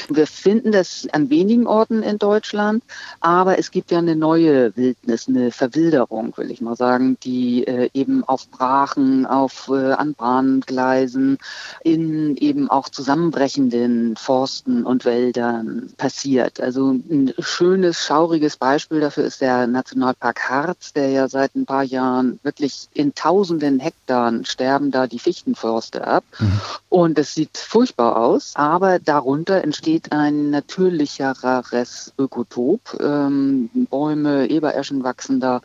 Wir 0.10 0.28
finden 0.28 0.72
das 0.72 1.08
an 1.12 1.30
wenigen 1.30 1.68
Orten 1.68 2.04
in 2.04 2.18
Deutschland, 2.18 2.84
aber 3.20 3.60
es 3.60 3.72
gibt 3.72 3.92
ja 3.92 4.00
eine 4.00 4.16
neue 4.16 4.76
Wildnis, 4.76 5.28
eine 5.28 5.52
Verwilderung, 5.52 6.34
will 6.38 6.52
ich 6.52 6.62
mal 6.62 6.76
sagen, 6.76 7.18
die 7.24 7.66
äh, 7.66 7.90
eben 7.94 8.24
auf 8.24 8.48
Brachen, 8.50 9.26
auf 9.26 9.70
äh, 9.70 9.92
an 9.94 10.14
Bahngleisen, 10.14 11.38
in 11.84 12.38
eben 12.38 12.70
auch 12.70 12.90
zusammenbrechenden 12.90 14.16
Forsten 14.16 14.86
und 14.86 15.06
Wäldern 15.06 15.94
passiert. 15.98 16.60
Also 16.60 16.92
ein 16.92 17.34
schönes, 17.40 18.04
schauriges 18.04 18.58
Beispiel 18.58 19.00
dafür 19.00 19.26
ist 19.26 19.42
der 19.42 19.68
Nationalpark 19.68 20.50
Harz, 20.50 20.94
der 20.94 21.10
ja 21.10 21.28
seit 21.28 21.56
ein 21.56 21.66
paar 21.66 21.84
Jahren 21.84 22.40
wirklich 22.44 22.88
in 22.94 23.14
tausenden 23.14 23.80
Hektaren 23.80 24.46
sterben 24.46 24.92
da 24.92 25.08
die 25.08 25.20
Fichtenforste 25.20 26.06
ab. 26.06 26.24
Mhm. 26.40 26.62
Und 26.90 27.20
es 27.20 27.34
sieht 27.34 27.58
furchtbar 27.58 28.18
aus, 28.18 28.54
aber 28.56 29.00
darunter 29.00 29.64
entsteht 29.66 30.12
ein 30.12 30.52
natürlicheres 30.52 32.14
Ökotop. 32.20 32.98
Ähm, 33.02 33.70
Bäume, 33.90 34.48
Ebereschen 34.48 35.04
wachsen 35.04 35.40
da, 35.40 35.62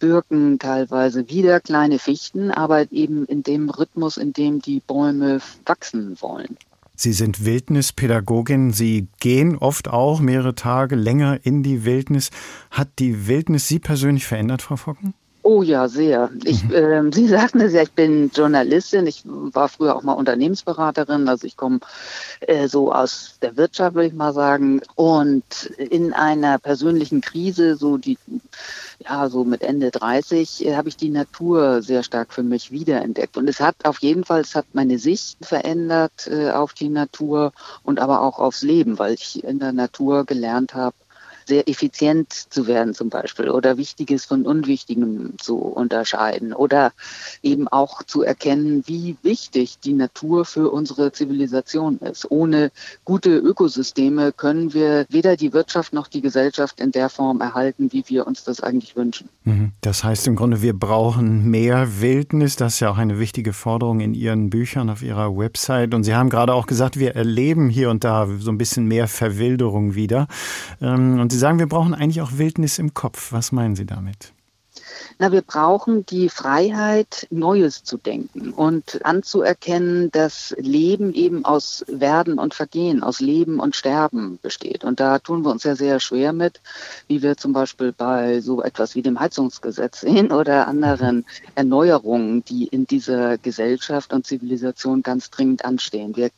Birken 0.00 0.58
teilweise, 0.58 1.28
wieder 1.30 1.60
kleine 1.60 1.98
Fichten, 1.98 2.50
aber 2.50 2.92
eben 2.92 3.24
in 3.24 3.42
dem 3.42 3.70
Rhythmus, 3.70 4.18
in 4.18 4.34
dem 4.34 4.60
die 4.60 4.80
Bäume 4.86 5.40
wachsen 5.64 6.16
wollen. 6.20 6.58
Sie 6.94 7.12
sind 7.12 7.44
Wildnispädagogin. 7.44 8.72
Sie 8.72 9.08
gehen 9.18 9.56
oft 9.56 9.88
auch 9.88 10.20
mehrere 10.20 10.54
Tage 10.54 10.94
länger 10.96 11.38
in 11.42 11.62
die 11.62 11.84
Wildnis. 11.84 12.30
Hat 12.70 12.88
die 12.98 13.28
Wildnis 13.28 13.66
Sie 13.66 13.78
persönlich 13.78 14.26
verändert, 14.26 14.62
Frau 14.62 14.76
Focken? 14.76 15.14
Oh 15.50 15.62
ja, 15.62 15.88
sehr. 15.88 16.28
Ich, 16.44 16.62
äh, 16.70 17.02
Sie 17.10 17.26
sagten 17.26 17.62
es 17.62 17.72
ja, 17.72 17.80
ich 17.80 17.92
bin 17.92 18.30
Journalistin. 18.34 19.06
Ich 19.06 19.22
war 19.24 19.70
früher 19.70 19.96
auch 19.96 20.02
mal 20.02 20.12
Unternehmensberaterin. 20.12 21.26
Also 21.26 21.46
ich 21.46 21.56
komme 21.56 21.80
äh, 22.40 22.68
so 22.68 22.92
aus 22.92 23.38
der 23.40 23.56
Wirtschaft, 23.56 23.94
würde 23.94 24.08
ich 24.08 24.12
mal 24.12 24.34
sagen. 24.34 24.82
Und 24.94 25.64
in 25.78 26.12
einer 26.12 26.58
persönlichen 26.58 27.22
Krise, 27.22 27.76
so 27.76 27.96
die, 27.96 28.18
ja, 28.98 29.30
so 29.30 29.44
mit 29.44 29.62
Ende 29.62 29.90
30, 29.90 30.66
äh, 30.66 30.76
habe 30.76 30.90
ich 30.90 30.98
die 30.98 31.08
Natur 31.08 31.80
sehr 31.80 32.02
stark 32.02 32.34
für 32.34 32.42
mich 32.42 32.70
wiederentdeckt. 32.70 33.38
Und 33.38 33.48
es 33.48 33.58
hat 33.58 33.76
auf 33.84 34.00
jeden 34.00 34.24
Fall, 34.24 34.42
es 34.42 34.54
hat 34.54 34.66
meine 34.74 34.98
Sicht 34.98 35.46
verändert 35.46 36.28
äh, 36.30 36.50
auf 36.50 36.74
die 36.74 36.90
Natur 36.90 37.54
und 37.84 38.00
aber 38.00 38.20
auch 38.20 38.38
aufs 38.38 38.60
Leben, 38.60 38.98
weil 38.98 39.14
ich 39.14 39.42
in 39.44 39.60
der 39.60 39.72
Natur 39.72 40.26
gelernt 40.26 40.74
habe, 40.74 40.94
sehr 41.48 41.68
effizient 41.68 42.32
zu 42.32 42.66
werden 42.66 42.94
zum 42.94 43.08
Beispiel 43.08 43.48
oder 43.48 43.76
Wichtiges 43.76 44.26
von 44.26 44.46
Unwichtigem 44.46 45.34
zu 45.38 45.56
unterscheiden 45.56 46.52
oder 46.52 46.92
eben 47.42 47.66
auch 47.66 48.02
zu 48.02 48.22
erkennen, 48.22 48.84
wie 48.86 49.16
wichtig 49.22 49.80
die 49.80 49.94
Natur 49.94 50.44
für 50.44 50.70
unsere 50.70 51.10
Zivilisation 51.10 51.98
ist. 51.98 52.30
Ohne 52.30 52.70
gute 53.04 53.36
Ökosysteme 53.36 54.32
können 54.32 54.74
wir 54.74 55.06
weder 55.08 55.36
die 55.36 55.52
Wirtschaft 55.52 55.92
noch 55.92 56.06
die 56.06 56.20
Gesellschaft 56.20 56.80
in 56.80 56.92
der 56.92 57.08
Form 57.08 57.40
erhalten, 57.40 57.92
wie 57.92 58.04
wir 58.06 58.26
uns 58.26 58.44
das 58.44 58.60
eigentlich 58.60 58.94
wünschen. 58.94 59.28
Mhm. 59.44 59.72
Das 59.80 60.04
heißt 60.04 60.26
im 60.26 60.36
Grunde, 60.36 60.60
wir 60.60 60.78
brauchen 60.78 61.50
mehr 61.50 62.00
Wildnis. 62.00 62.56
Das 62.56 62.74
ist 62.74 62.80
ja 62.80 62.90
auch 62.90 62.98
eine 62.98 63.18
wichtige 63.18 63.54
Forderung 63.54 64.00
in 64.00 64.12
Ihren 64.12 64.50
Büchern 64.50 64.90
auf 64.90 65.02
Ihrer 65.02 65.36
Website. 65.36 65.94
Und 65.94 66.04
Sie 66.04 66.14
haben 66.14 66.28
gerade 66.28 66.52
auch 66.52 66.66
gesagt, 66.66 66.98
wir 66.98 67.16
erleben 67.16 67.70
hier 67.70 67.88
und 67.88 68.04
da 68.04 68.28
so 68.38 68.50
ein 68.50 68.58
bisschen 68.58 68.86
mehr 68.86 69.08
Verwilderung 69.08 69.94
wieder. 69.94 70.28
Ähm, 70.82 71.18
und 71.20 71.32
Sie 71.32 71.37
sagen, 71.38 71.58
wir 71.58 71.68
brauchen 71.68 71.94
eigentlich 71.94 72.20
auch 72.20 72.32
Wildnis 72.32 72.78
im 72.78 72.94
Kopf. 72.94 73.32
Was 73.32 73.52
meinen 73.52 73.76
Sie 73.76 73.86
damit? 73.86 74.32
Na, 75.18 75.32
wir 75.32 75.42
brauchen 75.42 76.06
die 76.06 76.28
Freiheit, 76.28 77.26
Neues 77.30 77.82
zu 77.82 77.96
denken 77.96 78.52
und 78.52 79.04
anzuerkennen, 79.04 80.10
dass 80.12 80.54
Leben 80.58 81.12
eben 81.14 81.44
aus 81.44 81.84
Werden 81.88 82.38
und 82.38 82.54
Vergehen, 82.54 83.02
aus 83.02 83.20
Leben 83.20 83.58
und 83.58 83.74
Sterben 83.74 84.38
besteht. 84.42 84.84
Und 84.84 85.00
da 85.00 85.18
tun 85.18 85.44
wir 85.44 85.50
uns 85.50 85.64
ja 85.64 85.74
sehr 85.74 86.00
schwer 86.00 86.32
mit, 86.32 86.60
wie 87.08 87.22
wir 87.22 87.36
zum 87.36 87.52
Beispiel 87.52 87.92
bei 87.92 88.40
so 88.40 88.62
etwas 88.62 88.94
wie 88.94 89.02
dem 89.02 89.18
Heizungsgesetz 89.18 90.00
sehen 90.02 90.30
oder 90.30 90.68
anderen 90.68 91.26
Erneuerungen, 91.54 92.44
die 92.44 92.66
in 92.66 92.86
dieser 92.86 93.38
Gesellschaft 93.38 94.12
und 94.12 94.26
Zivilisation 94.26 95.02
ganz 95.02 95.30
dringend 95.30 95.64
anstehen. 95.64 96.16
Wir 96.16 96.30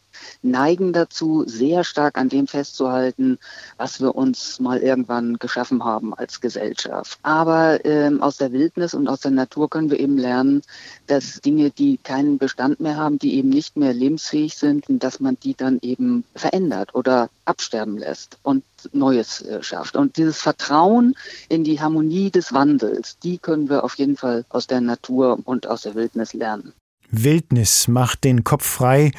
neigen 0.43 0.93
dazu, 0.93 1.45
sehr 1.47 1.85
stark 1.85 2.19
an 2.19 2.29
dem 2.29 2.47
festzuhalten, 2.47 3.39
was 3.77 4.01
wir 4.01 4.15
uns 4.15 4.61
mal 4.61 4.79
irgendwann 4.79 5.39
geschaffen 5.39 5.85
haben 5.85 6.15
als 6.15 6.41
Gesellschaft. 6.41 7.19
Aber 7.23 7.85
ähm, 7.85 8.23
aus 8.23 8.37
der 8.37 8.53
Wildnis 8.53 8.95
und 8.95 9.09
aus 9.09 9.21
der 9.21 9.31
Natur 9.31 9.69
können 9.71 9.91
wir 9.91 10.01
eben 10.01 10.19
lernen, 10.19 10.63
dass 11.07 11.41
Dinge, 11.41 11.71
die 11.71 11.99
keinen 11.99 12.39
Bestand 12.39 12.81
mehr 12.81 12.97
haben, 12.97 13.19
die 13.19 13.35
eben 13.35 13.49
nicht 13.49 13.77
mehr 13.77 13.93
lebensfähig 13.93 14.57
sind, 14.57 14.85
dass 14.89 15.21
man 15.21 15.37
die 15.43 15.55
dann 15.55 15.79
eben 15.83 16.25
verändert 16.35 16.95
oder 16.95 17.31
absterben 17.45 17.99
lässt 17.99 18.39
und 18.43 18.65
Neues 18.93 19.43
äh, 19.43 19.63
schafft. 19.63 19.97
Und 19.97 20.17
dieses 20.17 20.41
Vertrauen 20.41 21.15
in 21.49 21.65
die 21.65 21.81
Harmonie 21.81 22.31
des 22.31 22.53
Wandels, 22.53 23.19
die 23.23 23.39
können 23.39 23.69
wir 23.69 23.85
auf 23.85 23.95
jeden 23.95 24.17
Fall 24.17 24.45
aus 24.49 24.67
der 24.67 24.81
Natur 24.81 25.39
und 25.45 25.67
aus 25.67 25.83
der 25.83 25.95
Wildnis 25.95 26.33
lernen. 26.33 26.73
Wildnis 27.11 27.89
macht 27.89 28.25
den 28.25 28.45
Kopf 28.45 28.65
frei 28.65 29.13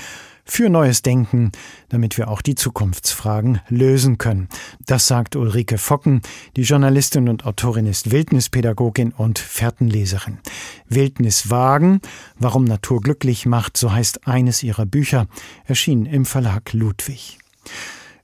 für 0.46 0.70
neues 0.70 1.02
Denken, 1.02 1.52
damit 1.90 2.18
wir 2.18 2.28
auch 2.30 2.42
die 2.42 2.56
Zukunftsfragen 2.56 3.62
lösen 3.70 4.18
können. 4.18 4.50
Das 4.86 5.08
sagt 5.08 5.36
Ulrike 5.36 5.78
Focken, 5.78 6.22
die 6.56 6.64
Journalistin 6.64 7.30
und 7.30 7.46
Autorin 7.46 7.86
ist 7.86 8.12
Wildnispädagogin 8.12 9.12
und 9.12 9.40
Fährtenleserin. 9.40 10.40
Wildnis 10.88 11.50
wagen, 11.50 12.02
warum 12.38 12.66
Natur 12.66 13.02
glücklich 13.02 13.46
macht, 13.46 13.78
so 13.78 13.92
heißt 13.92 14.28
eines 14.28 14.64
ihrer 14.64 14.86
Bücher, 14.86 15.28
erschien 15.66 16.06
im 16.06 16.26
Verlag 16.26 16.74
Ludwig. 16.74 17.38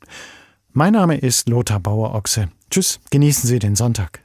Mein 0.72 0.92
Name 0.94 1.18
ist 1.18 1.50
Lothar 1.50 1.80
Bauer-Ochse. 1.80 2.48
Tschüss, 2.70 3.00
genießen 3.10 3.46
Sie 3.46 3.58
den 3.58 3.76
Sonntag. 3.76 4.22